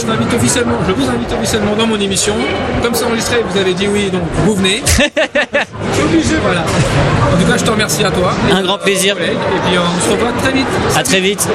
je 0.00 0.06
t'invite 0.06 0.32
officiellement, 0.34 0.78
je 0.86 0.92
vous 0.92 1.08
invite 1.08 1.32
officiellement 1.32 1.76
dans 1.76 1.86
mon 1.86 1.98
émission. 2.00 2.34
Comme 2.82 2.94
c'est 2.94 3.04
enregistré, 3.04 3.42
vous 3.48 3.58
avez 3.58 3.74
dit 3.74 3.88
oui, 3.88 4.10
donc 4.10 4.22
vous 4.44 4.54
venez. 4.54 4.82
je 4.86 5.94
suis 5.94 6.04
obligé, 6.04 6.34
voilà. 6.42 6.60
En 6.60 7.40
tout 7.40 7.46
cas, 7.46 7.56
je 7.56 7.64
te 7.64 7.70
remercie 7.70 8.04
à 8.04 8.10
toi. 8.10 8.32
Un 8.52 8.62
grand 8.62 8.78
plaisir. 8.78 9.16
Et 9.20 9.36
puis 9.36 9.78
on 9.78 10.04
se 10.04 10.10
revoit 10.10 10.32
très 10.42 10.52
vite. 10.52 10.66
À 10.96 11.02
très 11.02 11.20
vite. 11.20 11.46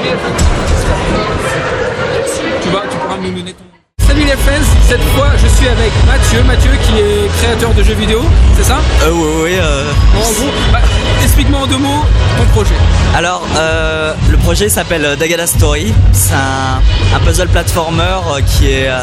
Tu 2.62 2.68
vas, 2.70 2.82
tu 2.90 2.96
pourras 2.96 3.16
nous 3.22 3.30
donner 3.30 3.52
ton. 3.52 3.64
Salut 4.06 4.24
les 4.24 4.36
fans, 4.36 4.64
cette 4.88 5.02
fois 5.16 5.26
je 5.36 5.48
suis 5.48 5.66
avec 5.68 5.90
Mathieu, 6.06 6.42
Mathieu 6.44 6.70
qui 6.86 7.00
est 7.00 7.28
créateur 7.38 7.74
de 7.74 7.82
jeux 7.82 7.94
vidéo, 7.94 8.22
c'est 8.56 8.62
ça? 8.62 8.78
Euh, 9.02 9.10
oui, 9.12 9.28
oui, 9.42 9.50
euh, 9.60 9.84
En 10.16 10.32
gros, 10.32 10.52
bah, 10.72 10.78
explique-moi 11.24 11.60
en 11.60 11.66
deux 11.66 11.76
mots 11.76 12.04
ton 12.38 12.44
projet. 12.54 12.74
Alors, 13.16 13.42
euh, 13.56 14.14
le 14.30 14.36
projet 14.38 14.68
s'appelle 14.68 15.16
Dagada 15.18 15.46
Story. 15.46 15.92
C'est 16.12 16.34
un, 16.34 16.80
un 17.16 17.20
puzzle 17.20 17.48
platformer 17.48 18.02
euh, 18.02 18.40
qui 18.42 18.70
est 18.70 18.88
euh, 18.88 19.00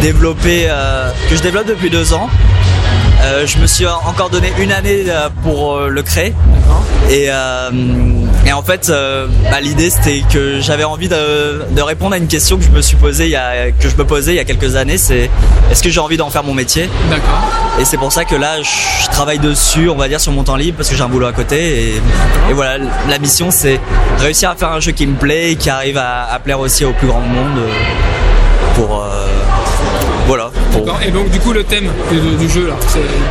développé, 0.00 0.64
euh, 0.68 1.10
que 1.28 1.36
je 1.36 1.42
développe 1.42 1.66
depuis 1.66 1.90
deux 1.90 2.14
ans. 2.14 2.30
Je 3.46 3.58
me 3.58 3.68
suis 3.68 3.86
encore 3.86 4.30
donné 4.30 4.52
une 4.58 4.72
année 4.72 5.04
pour 5.44 5.78
le 5.78 6.02
créer. 6.02 6.34
Et, 7.08 7.26
et 7.26 8.52
en 8.52 8.62
fait, 8.62 8.92
bah, 9.48 9.60
l'idée 9.60 9.90
c'était 9.90 10.24
que 10.28 10.60
j'avais 10.60 10.82
envie 10.82 11.08
de, 11.08 11.64
de 11.70 11.82
répondre 11.82 12.14
à 12.14 12.18
une 12.18 12.26
question 12.26 12.56
que 12.56 12.64
je 12.64 12.70
me 12.70 12.82
suis 12.82 12.96
posée, 12.96 13.26
il 13.26 13.30
y 13.30 13.36
a, 13.36 13.70
que 13.70 13.88
je 13.88 13.94
me 13.94 14.04
posais 14.04 14.32
il 14.32 14.36
y 14.36 14.40
a 14.40 14.44
quelques 14.44 14.74
années. 14.74 14.98
C'est 14.98 15.30
est-ce 15.70 15.84
que 15.84 15.88
j'ai 15.88 16.00
envie 16.00 16.16
d'en 16.16 16.30
faire 16.30 16.42
mon 16.42 16.52
métier? 16.52 16.90
D'accord. 17.10 17.48
Et 17.78 17.84
c'est 17.84 17.96
pour 17.96 18.10
ça 18.10 18.24
que 18.24 18.34
là, 18.34 18.60
je 18.60 19.06
travaille 19.08 19.38
dessus, 19.38 19.88
on 19.88 19.96
va 19.96 20.08
dire, 20.08 20.20
sur 20.20 20.32
mon 20.32 20.42
temps 20.42 20.56
libre, 20.56 20.78
parce 20.78 20.90
que 20.90 20.96
j'ai 20.96 21.02
un 21.02 21.08
boulot 21.08 21.28
à 21.28 21.32
côté. 21.32 21.90
Et, 21.90 21.94
et 22.50 22.52
voilà, 22.52 22.84
la 23.08 23.18
mission, 23.20 23.52
c'est 23.52 23.78
réussir 24.18 24.50
à 24.50 24.56
faire 24.56 24.72
un 24.72 24.80
jeu 24.80 24.90
qui 24.90 25.06
me 25.06 25.14
plaît 25.16 25.52
et 25.52 25.56
qui 25.56 25.70
arrive 25.70 25.96
à, 25.96 26.24
à 26.28 26.40
plaire 26.40 26.58
aussi 26.58 26.84
au 26.84 26.92
plus 26.92 27.06
grand 27.06 27.20
monde. 27.20 27.41
Euh, 27.58 28.74
Pour. 28.74 29.02
euh, 29.02 29.26
voilà. 30.26 30.50
pour-. 30.72 30.98
Et 31.06 31.10
donc 31.10 31.30
du 31.30 31.38
coup 31.40 31.52
le 31.52 31.64
thème 31.64 31.88
du, 32.10 32.36
du 32.36 32.48
jeu 32.48 32.68
là, 32.68 32.74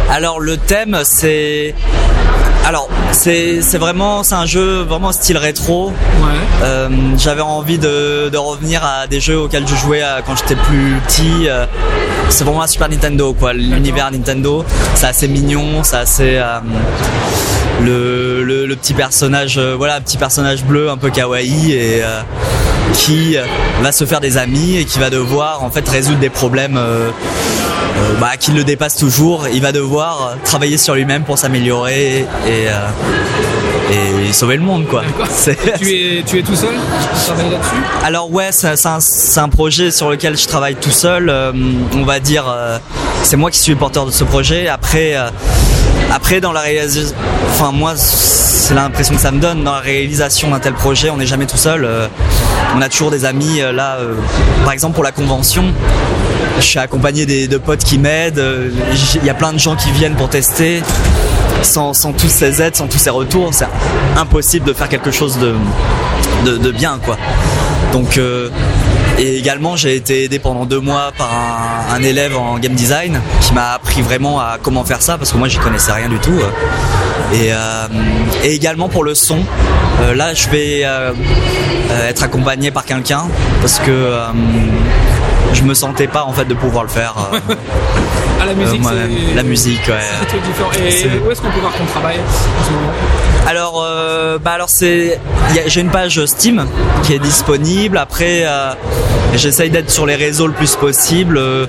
Alors, 0.09 0.39
le 0.39 0.57
thème, 0.57 0.99
c'est. 1.03 1.73
Alors, 2.65 2.89
c'est 3.11 3.61
c'est 3.61 3.77
vraiment. 3.79 4.23
C'est 4.23 4.35
un 4.35 4.45
jeu 4.45 4.81
vraiment 4.83 5.11
style 5.11 5.37
rétro. 5.37 5.87
ouais. 5.87 5.93
Euh, 6.63 6.89
J'avais 7.17 7.41
envie 7.41 7.79
de, 7.79 8.29
de 8.29 8.37
revenir 8.37 8.83
à 8.85 9.07
des 9.07 9.19
jeux 9.19 9.39
auxquels 9.39 9.67
je 9.67 9.75
jouais 9.75 10.03
quand 10.27 10.35
j'étais 10.37 10.55
plus 10.55 10.95
petit. 11.07 11.47
c'est 12.29 12.43
vraiment 12.43 12.61
un 12.61 12.67
Super 12.67 12.89
Nintendo, 12.89 13.33
quoi. 13.33 13.53
L'univers 13.53 14.11
Nintendo, 14.11 14.63
c'est 14.95 15.07
assez 15.07 15.27
mignon, 15.27 15.81
c'est 15.83 15.97
assez. 15.97 16.37
euh, 16.37 16.59
le, 17.81 18.43
le, 18.43 18.67
le 18.67 18.75
petit 18.75 18.93
personnage, 18.93 19.57
euh, 19.57 19.73
voilà, 19.75 19.99
petit 20.01 20.17
personnage 20.17 20.63
bleu 20.63 20.89
un 20.91 20.97
peu 20.97 21.09
kawaii 21.09 21.71
et 21.73 22.03
qui 22.93 23.37
va 23.81 23.91
se 23.91 24.05
faire 24.05 24.19
des 24.19 24.37
amis 24.37 24.77
et 24.77 24.85
qui 24.85 24.99
va 24.99 25.09
devoir 25.09 25.63
en 25.63 25.69
fait 25.71 25.87
résoudre 25.87 26.19
des 26.19 26.29
problèmes 26.29 26.77
euh, 26.77 27.09
euh, 27.09 28.13
bah, 28.19 28.37
qui 28.39 28.51
le 28.51 28.63
dépassent 28.63 28.97
toujours. 28.97 29.47
Il 29.51 29.61
va 29.61 29.71
devoir 29.71 30.35
travailler 30.43 30.77
sur 30.77 30.95
lui-même 30.95 31.23
pour 31.23 31.37
s'améliorer 31.37 32.19
et, 32.19 32.25
euh, 32.67 32.87
et 33.91 34.31
sauver 34.33 34.55
le 34.57 34.63
monde, 34.63 34.87
quoi. 34.87 35.03
Tu 35.77 35.89
es, 35.91 36.23
tu 36.23 36.39
es 36.39 36.43
tout 36.43 36.55
seul 36.55 36.69
Tu 36.73 37.25
travailles 37.25 37.51
là-dessus? 37.51 37.75
Alors 38.05 38.31
ouais, 38.31 38.49
c'est 38.51 38.85
un, 38.87 38.97
un 39.37 39.49
projet 39.49 39.91
sur 39.91 40.09
lequel 40.09 40.37
je 40.37 40.47
travaille 40.47 40.75
tout 40.75 40.91
seul. 40.91 41.29
euh, 41.29 41.51
on 41.95 42.03
va 42.03 42.19
dire, 42.19 42.45
euh, 42.47 42.77
c'est 43.23 43.37
moi 43.37 43.51
qui 43.51 43.59
suis 43.59 43.73
le 43.73 43.77
porteur 43.77 44.05
de 44.05 44.11
ce 44.11 44.23
projet. 44.23 44.67
Après, 44.67 45.15
euh, 45.15 45.29
après 46.11 46.39
dans 46.41 46.51
la 46.53 46.61
réalisation, 46.61 47.15
enfin 47.49 47.71
moi, 47.71 47.93
c'est 47.97 48.73
l'impression 48.73 49.15
que 49.15 49.21
ça 49.21 49.31
me 49.31 49.39
donne 49.39 49.63
dans 49.63 49.73
la 49.73 49.79
réalisation 49.79 50.49
d'un 50.51 50.59
tel 50.59 50.73
projet. 50.73 51.09
On 51.09 51.17
n'est 51.17 51.25
jamais 51.25 51.45
tout 51.45 51.57
seul. 51.57 51.87
on 52.75 52.81
a 52.81 52.89
toujours 52.89 53.11
des 53.11 53.25
amis. 53.25 53.59
là, 53.73 53.97
par 54.63 54.73
exemple 54.73 54.95
pour 54.95 55.03
la 55.03 55.11
convention, 55.11 55.65
je 56.57 56.61
suis 56.61 56.79
accompagné 56.79 57.25
de 57.25 57.57
potes 57.57 57.83
qui 57.83 57.97
m'aident. 57.97 58.43
Il 59.15 59.25
y 59.25 59.29
a 59.29 59.33
plein 59.33 59.53
de 59.53 59.59
gens 59.59 59.75
qui 59.75 59.91
viennent 59.91 60.15
pour 60.15 60.29
tester. 60.29 60.81
Sans, 61.63 61.93
sans 61.93 62.11
tous 62.11 62.29
ces 62.29 62.59
aides, 62.61 62.75
sans 62.75 62.87
tous 62.87 62.97
ces 62.97 63.11
retours, 63.11 63.53
c'est 63.53 63.67
impossible 64.17 64.65
de 64.65 64.73
faire 64.73 64.89
quelque 64.89 65.11
chose 65.11 65.37
de, 65.37 66.71
bien, 66.71 66.99
quoi. 67.03 67.17
Donc, 67.93 68.17
euh, 68.17 68.49
et 69.19 69.37
également, 69.37 69.75
j'ai 69.75 69.95
été 69.95 70.23
aidé 70.23 70.39
pendant 70.39 70.65
deux 70.65 70.79
mois 70.79 71.11
par 71.15 71.29
un, 71.93 72.01
élève 72.01 72.35
en 72.35 72.57
game 72.57 72.73
design 72.73 73.19
qui 73.41 73.53
m'a 73.53 73.73
appris 73.73 74.01
vraiment 74.01 74.39
à 74.39 74.57
comment 74.61 74.83
faire 74.83 75.01
ça 75.01 75.17
parce 75.19 75.31
que 75.31 75.37
moi, 75.37 75.47
j'y 75.49 75.57
connaissais 75.59 75.91
rien 75.91 76.09
du 76.09 76.17
tout. 76.17 76.31
euh. 76.31 76.49
Et, 77.33 77.53
euh, 77.53 77.87
et 78.43 78.55
également 78.55 78.89
pour 78.89 79.03
le 79.03 79.13
son, 79.13 79.39
là, 80.15 80.33
je 80.33 80.49
vais 80.49 80.81
être 82.09 82.23
accompagné 82.23 82.71
par 82.71 82.85
quelqu'un 82.85 83.25
parce 83.61 83.79
que 83.79 84.15
je 85.53 85.63
me 85.63 85.73
sentais 85.73 86.07
pas 86.07 86.23
en 86.23 86.33
fait 86.33 86.45
de 86.45 86.53
pouvoir 86.53 86.83
le 86.83 86.89
faire. 86.89 87.13
euh, 87.33 87.53
À 88.41 88.45
la 88.47 88.53
musique, 88.53 88.81
euh, 88.85 89.07
la 89.35 89.43
musique, 89.43 89.87
ouais. 89.87 89.95
c'est 89.99 90.23
un 90.23 90.27
truc 90.29 90.41
différent. 90.43 90.69
Et 90.77 91.27
où 91.27 91.31
est-ce 91.31 91.41
qu'on 91.41 91.51
peut 91.51 91.59
voir 91.59 91.73
ton 91.73 91.85
travail 91.85 92.17
en 92.17 92.65
ce 92.65 92.71
moment? 92.71 92.91
Alors, 93.47 93.81
euh, 93.83 94.37
bah 94.37 94.51
alors 94.51 94.69
c'est, 94.69 95.19
j'ai 95.67 95.81
une 95.81 95.89
page 95.89 96.23
Steam 96.25 96.65
qui 97.03 97.13
est 97.13 97.19
disponible. 97.19 97.97
Après, 97.97 98.43
euh, 98.45 98.73
j'essaye 99.35 99.69
d'être 99.71 99.89
sur 99.89 100.05
les 100.05 100.15
réseaux 100.15 100.47
le 100.47 100.53
plus 100.53 100.75
possible, 100.75 101.37
euh, 101.37 101.65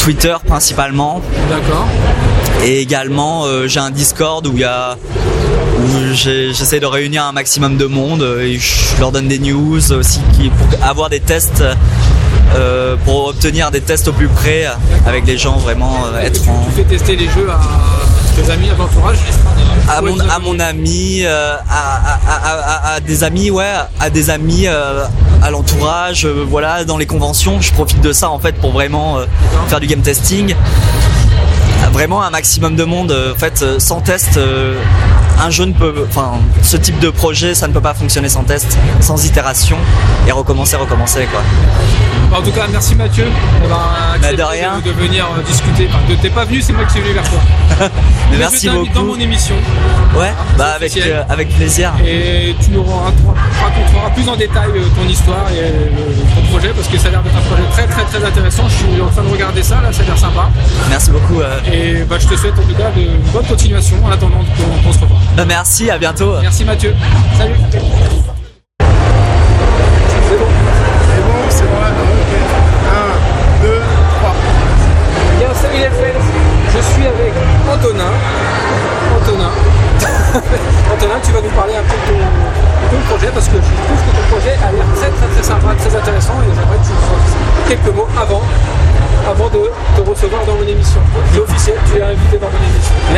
Twitter 0.00 0.34
principalement, 0.46 1.20
D'accord. 1.48 1.86
et 2.64 2.80
également 2.80 3.44
j'ai 3.66 3.80
un 3.80 3.90
Discord 3.90 4.46
où 4.46 4.52
il 4.54 4.60
y 4.60 4.64
a, 4.64 4.96
j'essaie 6.12 6.80
de 6.80 6.86
réunir 6.86 7.24
un 7.24 7.32
maximum 7.32 7.76
de 7.76 7.86
monde. 7.86 8.22
Et 8.40 8.58
je 8.58 9.00
leur 9.00 9.10
donne 9.12 9.26
des 9.28 9.38
news 9.38 9.92
aussi 9.92 10.20
pour 10.58 10.68
avoir 10.88 11.08
des 11.10 11.20
tests. 11.20 11.62
Euh, 12.54 12.96
pour 13.04 13.28
obtenir 13.28 13.70
des 13.70 13.80
tests 13.80 14.08
au 14.08 14.12
plus 14.12 14.28
près 14.28 14.66
euh, 14.66 14.70
avec 15.06 15.26
les 15.26 15.36
gens 15.38 15.56
vraiment 15.56 15.96
euh, 16.06 16.22
Et 16.22 16.26
être 16.26 16.42
tu, 16.42 16.48
en, 16.48 16.64
tu 16.64 16.70
fais 16.76 16.84
tester 16.84 17.16
les 17.16 17.26
jeux 17.28 17.48
à 17.50 17.60
tes 18.34 18.50
amis, 18.50 18.70
à 18.70 18.74
ton 18.74 18.84
entourage 18.84 19.18
à 19.88 20.00
mon, 20.02 20.18
à 20.18 20.38
mon 20.40 20.58
ami, 20.58 21.20
euh, 21.24 21.54
à, 21.70 22.98
des 23.00 23.22
amis, 23.24 23.50
ouais, 23.50 23.72
à 24.00 24.10
des 24.10 24.30
amis, 24.30 24.64
euh, 24.66 25.04
à 25.42 25.50
l'entourage, 25.50 26.24
euh, 26.26 26.44
voilà, 26.48 26.84
dans 26.84 26.96
les 26.98 27.06
conventions. 27.06 27.60
Je 27.60 27.72
profite 27.72 28.00
de 28.00 28.12
ça 28.12 28.30
en 28.30 28.38
fait 28.40 28.56
pour 28.56 28.72
vraiment 28.72 29.18
euh, 29.18 29.26
faire 29.68 29.78
du 29.80 29.86
game 29.86 30.00
testing. 30.00 30.52
Euh, 30.52 31.88
Vraiment 31.92 32.22
un 32.22 32.30
maximum 32.30 32.74
de 32.76 32.84
monde. 32.84 33.12
euh, 33.12 33.32
En 33.32 33.38
fait, 33.38 33.62
euh, 33.62 33.78
sans 33.78 34.00
test, 34.00 34.36
euh, 34.38 34.74
un 35.38 35.50
jeu 35.50 35.64
ne 35.64 35.72
peut, 35.72 36.06
enfin, 36.08 36.32
ce 36.62 36.76
type 36.76 36.98
de 36.98 37.10
projet, 37.10 37.54
ça 37.54 37.68
ne 37.68 37.72
peut 37.72 37.80
pas 37.80 37.94
fonctionner 37.94 38.28
sans 38.28 38.42
test, 38.44 38.76
sans 39.00 39.24
itération 39.26 39.76
et 40.26 40.32
recommencer, 40.32 40.76
recommencer 40.76 41.26
quoi. 41.30 41.42
En 42.36 42.42
tout 42.42 42.50
cas, 42.50 42.66
merci 42.70 42.94
Mathieu 42.96 43.26
d'avoir 43.62 43.94
accepté 44.14 44.36
de 44.36 44.42
rien. 44.42 44.80
de, 44.84 44.90
venir 44.90 45.26
euh, 45.38 45.42
discuter. 45.42 45.88
Enfin, 45.88 46.00
de- 46.08 46.16
t'es 46.16 46.28
pas 46.28 46.44
venu, 46.44 46.60
c'est 46.60 46.72
moi 46.72 46.84
qui 46.84 46.92
suis 46.94 47.00
venu 47.00 47.12
vers 47.14 47.22
toi. 47.22 47.38
Mais 48.32 48.38
Merci 48.38 48.66
je 48.66 48.72
t'invite 48.72 48.92
dans 48.94 49.00
beaucoup. 49.02 49.14
mon 49.14 49.20
émission 49.20 49.54
Ouais, 50.16 50.32
bah 50.58 50.72
avec 50.74 50.96
euh, 50.96 51.22
avec 51.28 51.48
plaisir. 51.54 51.92
et 52.04 52.56
tu 52.60 52.70
nous 52.70 52.82
ra- 52.82 53.12
raconteras 53.62 54.10
plus 54.14 54.28
en 54.28 54.34
détail 54.36 54.70
euh, 54.74 54.82
ton 55.00 55.08
histoire 55.08 55.46
et 55.52 55.70
ton 56.34 56.42
projet 56.50 56.70
parce 56.74 56.88
que 56.88 56.98
ça 56.98 57.08
a 57.08 57.10
l'air 57.12 57.22
d'être 57.22 57.36
un 57.36 57.40
projet 57.42 57.62
très 57.70 57.86
très 57.86 58.04
très 58.04 58.26
intéressant. 58.26 58.64
Je 58.68 58.74
suis 58.74 59.00
en 59.00 59.08
train 59.08 59.22
de 59.22 59.28
regarder 59.30 59.62
ça, 59.62 59.80
là, 59.80 59.92
ça 59.92 60.02
a 60.02 60.06
l'air 60.06 60.18
sympa. 60.18 60.48
Merci 60.90 61.10
beaucoup. 61.12 61.40
euh. 61.40 61.60
Et 61.72 62.02
bah, 62.04 62.16
je 62.18 62.26
te 62.26 62.34
souhaite 62.36 62.54
en 62.58 62.62
tout 62.62 62.74
cas 62.76 62.90
de, 62.96 63.02
une 63.02 63.30
bonne 63.32 63.44
continuation 63.46 63.96
en 64.04 64.10
attendant 64.10 64.40
qu'on 64.84 64.92
se 64.92 64.98
revoie. 64.98 65.18
Bah, 65.34 65.44
merci, 65.46 65.90
à 65.90 65.98
bientôt. 65.98 66.34
Merci 66.40 66.64
Mathieu. 66.64 66.94
Salut. 67.36 67.54
C'est 70.28 70.38
bon. 70.38 70.46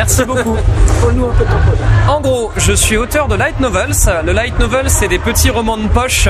Merci 0.08 0.24
beaucoup. 0.24 0.56
Parle-nous 1.02 1.26
un 1.26 1.34
peu 1.34 1.44
de. 1.44 1.50
En 2.08 2.20
gros, 2.20 2.50
je 2.56 2.72
suis 2.72 2.96
auteur 2.96 3.28
de 3.28 3.34
light 3.34 3.60
novels. 3.60 3.92
Le 4.24 4.32
light 4.32 4.58
novel, 4.58 4.88
c'est 4.88 5.08
des 5.08 5.18
petits 5.18 5.50
romans 5.50 5.76
de 5.76 5.86
poche 5.88 6.28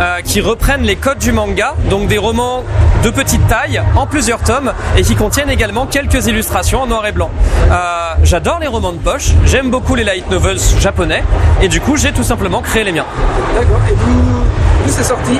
euh, 0.00 0.20
qui 0.22 0.40
reprennent 0.40 0.82
les 0.82 0.96
codes 0.96 1.18
du 1.18 1.32
manga, 1.32 1.74
donc 1.90 2.06
des 2.08 2.18
romans 2.18 2.64
de 3.02 3.10
petite 3.10 3.46
taille, 3.48 3.82
en 3.96 4.06
plusieurs 4.06 4.40
tomes, 4.40 4.72
et 4.96 5.02
qui 5.02 5.16
contiennent 5.16 5.50
également 5.50 5.86
quelques 5.86 6.26
illustrations 6.26 6.82
en 6.82 6.86
noir 6.86 7.06
et 7.06 7.12
blanc. 7.12 7.30
Euh, 7.70 8.14
J'adore 8.22 8.58
les 8.60 8.68
romans 8.68 8.92
de 8.92 8.98
poche, 8.98 9.28
j'aime 9.44 9.70
beaucoup 9.70 9.94
les 9.94 10.04
light 10.04 10.28
novels 10.30 10.58
japonais, 10.80 11.22
et 11.62 11.68
du 11.68 11.80
coup, 11.80 11.96
j'ai 11.96 12.12
tout 12.12 12.24
simplement 12.24 12.60
créé 12.62 12.84
les 12.84 12.92
miens. 12.92 13.06
D'accord. 13.54 13.80
Et 13.88 13.94
vous, 13.94 14.44
c'est 14.88 15.04
sorti 15.04 15.38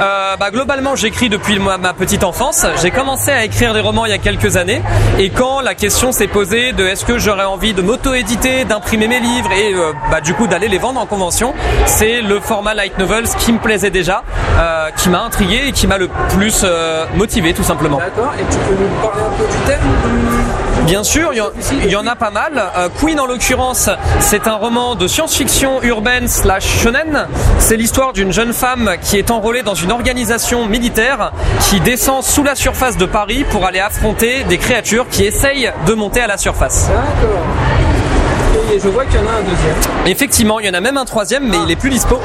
Euh, 0.00 0.36
bah, 0.36 0.50
globalement, 0.50 0.96
j'écris 0.96 1.28
depuis 1.28 1.58
ma, 1.58 1.76
ma 1.78 1.92
petite 1.92 2.24
enfance. 2.24 2.66
J'ai 2.80 2.90
commencé 2.90 3.30
à 3.30 3.44
écrire 3.44 3.74
des 3.74 3.80
romans 3.80 4.06
il 4.06 4.10
y 4.10 4.14
a 4.14 4.18
quelques 4.18 4.56
années. 4.56 4.82
Et 5.18 5.28
quand 5.30 5.60
la 5.60 5.74
question 5.74 6.10
s'est 6.12 6.26
posée 6.26 6.72
de 6.72 6.84
est-ce 6.86 7.04
que 7.04 7.18
j'aurais 7.18 7.44
envie 7.44 7.74
de 7.74 7.82
m'auto-éditer, 7.82 8.64
d'imprimer 8.64 9.01
mes 9.08 9.20
livres 9.20 9.50
et 9.52 9.72
euh, 9.74 9.92
bah, 10.10 10.20
du 10.20 10.34
coup 10.34 10.46
d'aller 10.46 10.68
les 10.68 10.78
vendre 10.78 11.00
en 11.00 11.06
convention, 11.06 11.54
c'est 11.86 12.20
le 12.22 12.40
format 12.40 12.74
light 12.74 12.98
novels 12.98 13.28
qui 13.38 13.52
me 13.52 13.58
plaisait 13.58 13.90
déjà, 13.90 14.22
euh, 14.58 14.90
qui 14.96 15.08
m'a 15.08 15.22
intrigué 15.22 15.60
et 15.68 15.72
qui 15.72 15.86
m'a 15.86 15.98
le 15.98 16.08
plus 16.30 16.62
euh, 16.64 17.04
motivé 17.16 17.54
tout 17.54 17.62
simplement. 17.64 17.98
D'accord. 17.98 18.32
Et 18.38 18.42
tu 18.50 18.58
peux 18.58 18.74
nous 18.74 19.08
parler 19.08 19.22
un 19.22 19.38
peu 19.38 19.44
du 19.46 19.58
thème 19.66 19.80
Bien 20.86 21.04
sûr, 21.04 21.30
il 21.32 21.90
y 21.90 21.96
en- 21.96 22.06
a 22.06 22.16
pas 22.16 22.30
mal. 22.30 22.60
Queen, 22.98 23.20
en 23.20 23.26
l'occurrence, 23.26 23.88
c'est 24.18 24.48
un 24.48 24.54
roman 24.56 24.96
de 24.96 25.06
science-fiction 25.06 25.80
urbaine 25.82 26.26
slash 26.26 26.66
shonen. 26.82 27.28
C'est 27.60 27.76
l'histoire 27.76 28.12
d'une 28.12 28.32
jeune 28.32 28.52
femme 28.52 28.96
qui 29.00 29.16
est 29.16 29.30
enrôlée 29.30 29.62
dans 29.62 29.74
une 29.76 29.92
organisation 29.92 30.66
militaire 30.66 31.30
qui 31.60 31.78
descend 31.78 32.24
sous 32.24 32.42
la 32.42 32.56
surface 32.56 32.96
de 32.96 33.06
Paris 33.06 33.44
pour 33.48 33.64
aller 33.64 33.78
affronter 33.78 34.42
des 34.48 34.58
créatures 34.58 35.08
qui 35.08 35.24
essayent 35.24 35.72
de 35.86 35.94
monter 35.94 36.20
à 36.20 36.26
la 36.26 36.36
surface. 36.36 36.88
D'accord. 36.88 37.38
Et 38.72 38.80
je 38.80 38.88
vois 38.88 39.04
qu'il 39.04 39.16
y 39.16 39.18
en 39.18 39.26
a 39.26 39.32
un 39.32 39.42
deuxième. 39.42 39.74
Effectivement, 40.06 40.58
il 40.58 40.66
y 40.66 40.70
en 40.70 40.72
a 40.72 40.80
même 40.80 40.96
un 40.96 41.04
troisième, 41.04 41.46
mais 41.46 41.58
il 41.66 41.70
est 41.70 41.76
plus 41.76 41.90
dispo 41.90 42.18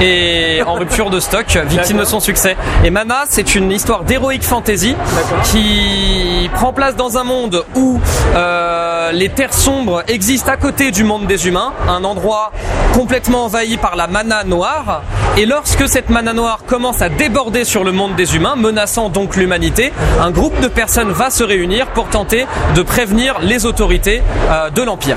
et 0.00 0.62
en 0.66 0.74
rupture 0.74 1.10
de 1.10 1.20
stock, 1.20 1.58
victime 1.66 1.98
de 1.98 2.04
son 2.04 2.20
succès. 2.20 2.56
Et 2.84 2.90
Mana, 2.90 3.24
c'est 3.28 3.54
une 3.54 3.70
histoire 3.70 4.04
d'héroïque 4.04 4.44
fantasy 4.44 4.96
qui 5.44 6.48
prend 6.54 6.72
place 6.72 6.96
dans 6.96 7.18
un 7.18 7.24
monde 7.24 7.64
où 7.74 8.00
euh, 8.34 9.12
les 9.12 9.28
terres 9.28 9.52
sombres 9.52 10.02
existent 10.08 10.50
à 10.50 10.56
côté 10.56 10.90
du 10.90 11.04
monde 11.04 11.26
des 11.26 11.46
humains, 11.46 11.74
un 11.86 12.02
endroit 12.04 12.52
complètement 12.92 13.44
envahi 13.44 13.76
par 13.76 13.96
la 13.96 14.06
mana 14.06 14.44
noire. 14.44 15.02
Et 15.36 15.46
lorsque 15.46 15.88
cette 15.88 16.10
mana 16.10 16.32
noire 16.32 16.60
commence 16.66 17.02
à 17.02 17.08
déborder 17.08 17.64
sur 17.64 17.84
le 17.84 17.92
monde 17.92 18.16
des 18.16 18.36
humains, 18.36 18.56
menaçant 18.56 19.08
donc 19.08 19.36
l'humanité, 19.36 19.92
un 20.20 20.30
groupe 20.30 20.58
de 20.60 20.68
personnes 20.68 21.10
va 21.10 21.30
se 21.30 21.44
réunir 21.44 21.86
pour 21.88 22.08
tenter 22.08 22.46
de 22.74 22.82
prévenir 22.82 23.38
les 23.40 23.66
autorités 23.66 24.22
euh, 24.50 24.70
de 24.70 24.82
l'empire. 24.82 25.16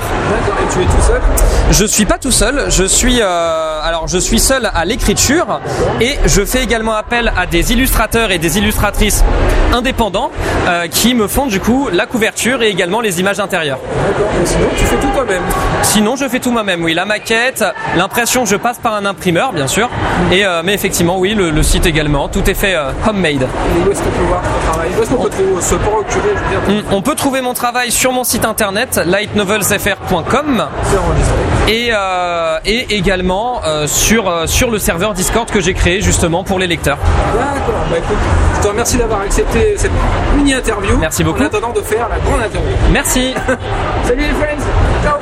Je 1.70 1.84
suis 1.86 2.04
pas 2.04 2.18
tout 2.18 2.30
seul, 2.30 2.66
je 2.68 2.84
suis 2.84 3.20
euh, 3.20 3.80
alors 3.82 4.06
je 4.06 4.18
suis 4.18 4.38
seul 4.38 4.70
à 4.72 4.84
l'écriture 4.84 5.60
et 6.00 6.18
je 6.26 6.44
fais 6.44 6.62
également 6.62 6.94
appel 6.94 7.32
à 7.36 7.46
des 7.46 7.72
illustrateurs 7.72 8.30
et 8.30 8.38
des 8.38 8.58
illustratrices 8.58 9.24
indépendants 9.72 10.30
euh, 10.68 10.86
qui 10.86 11.14
me 11.14 11.26
font 11.26 11.46
du 11.46 11.58
coup 11.60 11.88
la 11.92 12.06
couverture 12.06 12.62
et 12.62 12.68
également 12.68 13.00
les 13.00 13.18
images 13.18 13.40
intérieures. 13.40 13.78
D'accord. 14.06 14.30
Et 14.40 14.46
sinon, 14.46 14.66
tu 14.76 14.84
fais 14.84 14.96
tout 14.96 15.08
toi-même. 15.14 15.42
Sinon, 15.82 16.14
je 16.16 16.28
fais 16.28 16.38
tout 16.38 16.52
moi-même. 16.52 16.84
Oui, 16.84 16.94
la 16.94 17.06
maquette, 17.06 17.64
l'impression, 17.96 18.44
je 18.44 18.54
passe 18.56 18.78
par 18.78 18.94
un 18.94 19.04
imprimeur, 19.04 19.52
bien 19.52 19.66
sûr. 19.66 19.88
Et 20.30 20.44
euh, 20.44 20.62
mais 20.64 20.74
effectivement, 20.74 21.18
oui, 21.18 21.34
le, 21.34 21.50
le 21.50 21.62
site 21.64 21.86
également. 21.86 22.28
Tout 22.28 22.48
est 22.48 22.54
fait 22.54 22.76
homemade. 23.08 23.42
Et 23.42 23.88
où 23.88 23.90
est-ce 23.90 24.00
qu'on 24.02 24.10
peut 24.10 24.24
voir 24.28 24.42
ton 24.42 24.70
travail 24.72 24.90
Où 24.96 25.02
est-ce 25.02 25.10
qu'on 25.10 25.22
peut 25.24 25.30
trouver- 25.30 25.62
se 25.62 25.74
procurer 25.74 26.28
je 26.36 26.56
veux 26.68 26.72
dire, 26.72 26.84
Mm, 26.84 26.94
On 26.94 27.02
peut 27.02 27.14
trouver 27.16 27.40
mon 27.40 27.54
travail 27.54 27.90
sur 27.90 28.12
mon 28.12 28.22
site 28.22 28.44
internet 28.44 29.00
lightnovelsfr.com 29.04 30.66
C'est 30.84 30.98
enregistré. 30.98 31.34
Et, 31.68 31.88
euh, 31.92 32.58
et 32.64 32.94
également 32.96 33.62
euh, 33.64 33.86
sur, 33.86 34.28
euh, 34.28 34.46
sur 34.46 34.70
le 34.70 34.78
serveur 34.78 35.14
Discord 35.14 35.50
que 35.50 35.60
j'ai 35.60 35.74
créé 35.74 36.00
justement 36.00 36.44
pour 36.44 36.58
les 36.58 36.66
lecteurs. 36.66 36.98
D'accord. 36.98 37.74
Bah 37.90 37.96
écoute, 37.98 38.16
je 38.56 38.62
te 38.62 38.68
remercie 38.68 38.96
d'avoir 38.98 39.20
accepté 39.22 39.74
cette 39.76 39.90
mini 40.36 40.54
interview. 40.54 40.96
Merci 40.98 41.24
beaucoup. 41.24 41.42
En 41.42 41.46
attendant 41.46 41.72
de 41.72 41.80
faire 41.80 42.08
la 42.08 42.18
grande 42.18 42.40
interview. 42.42 42.76
Merci. 42.92 43.34
Salut 44.04 44.22
les 44.22 44.28
friends. 44.28 44.64
Ciao. 45.02 45.18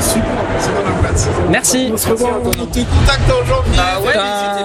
Super, 0.00 0.24
c'est 0.58 0.74
dans 0.74 0.82
la 0.82 1.08
place. 1.08 1.28
Merci. 1.48 1.90
On 1.92 1.96
se 1.96 2.08
revoit, 2.08 2.40
on 2.44 2.50
te 2.50 2.78
contacte 2.80 3.30
en 3.30 3.46
janvier. 3.46 3.78
Ah 3.78 4.00
ouais, 4.00 4.06
n'hésitez 4.06 4.16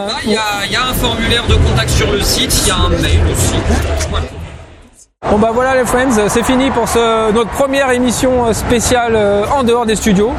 pas, 0.08 0.20
il 0.24 0.32
y, 0.32 0.36
a, 0.36 0.66
il 0.66 0.72
y 0.72 0.76
a 0.76 0.82
un 0.84 0.94
formulaire 0.94 1.46
de 1.48 1.56
contact 1.56 1.90
sur 1.90 2.12
le 2.12 2.22
site, 2.22 2.54
il 2.64 2.68
y 2.70 2.72
a 2.72 2.76
un 2.76 2.90
mail 2.90 3.22
aussi. 3.32 3.56
Voilà. 4.10 4.26
Bon 5.26 5.40
bah 5.40 5.50
voilà 5.52 5.76
les 5.76 5.84
friends, 5.84 6.12
c'est 6.30 6.44
fini 6.44 6.70
pour 6.70 6.86
notre 7.34 7.50
première 7.50 7.90
émission 7.92 8.54
spéciale 8.54 9.14
euh, 9.16 9.46
en 9.48 9.64
dehors 9.64 9.86
des 9.86 9.96
studios 9.96 10.32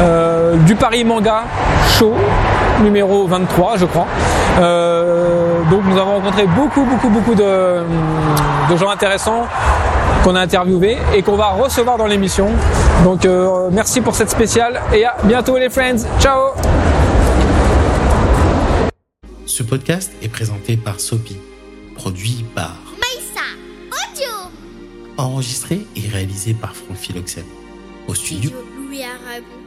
euh, 0.00 0.56
du 0.56 0.74
Paris 0.74 1.04
Manga 1.04 1.44
Show 1.96 2.12
numéro 2.82 3.26
23 3.28 3.76
je 3.76 3.86
crois. 3.86 4.06
Euh, 4.58 5.62
donc 5.70 5.84
nous 5.84 5.96
avons 5.96 6.16
rencontré 6.16 6.46
beaucoup 6.46 6.82
beaucoup 6.82 7.08
beaucoup 7.08 7.34
de, 7.36 7.78
gens 8.76 8.90
intéressants 8.90 9.46
qu'on 10.24 10.34
a 10.34 10.40
interviewés 10.40 10.98
et 11.14 11.22
qu'on 11.22 11.36
va 11.36 11.50
recevoir 11.50 11.96
dans 11.96 12.06
l'émission. 12.06 12.48
Donc 13.04 13.24
euh, 13.24 13.70
merci 13.70 14.00
pour 14.00 14.16
cette 14.16 14.30
spéciale 14.30 14.82
et 14.92 15.04
à 15.04 15.16
bientôt 15.22 15.56
les 15.56 15.70
friends. 15.70 16.04
Ciao 16.20 16.50
Ce 19.46 19.62
podcast 19.62 20.10
est 20.20 20.28
présenté 20.28 20.76
par 20.76 21.00
Sopi, 21.00 21.36
produit 21.94 22.44
par 22.54 22.85
enregistré 25.18 25.86
et 25.96 26.08
réalisé 26.08 26.54
par 26.54 26.74
Franck 26.74 26.96
Philoxène. 26.96 27.44
Au 28.08 28.14
studio 28.14 28.50
Louis 28.76 29.02
Aragon 29.02 29.65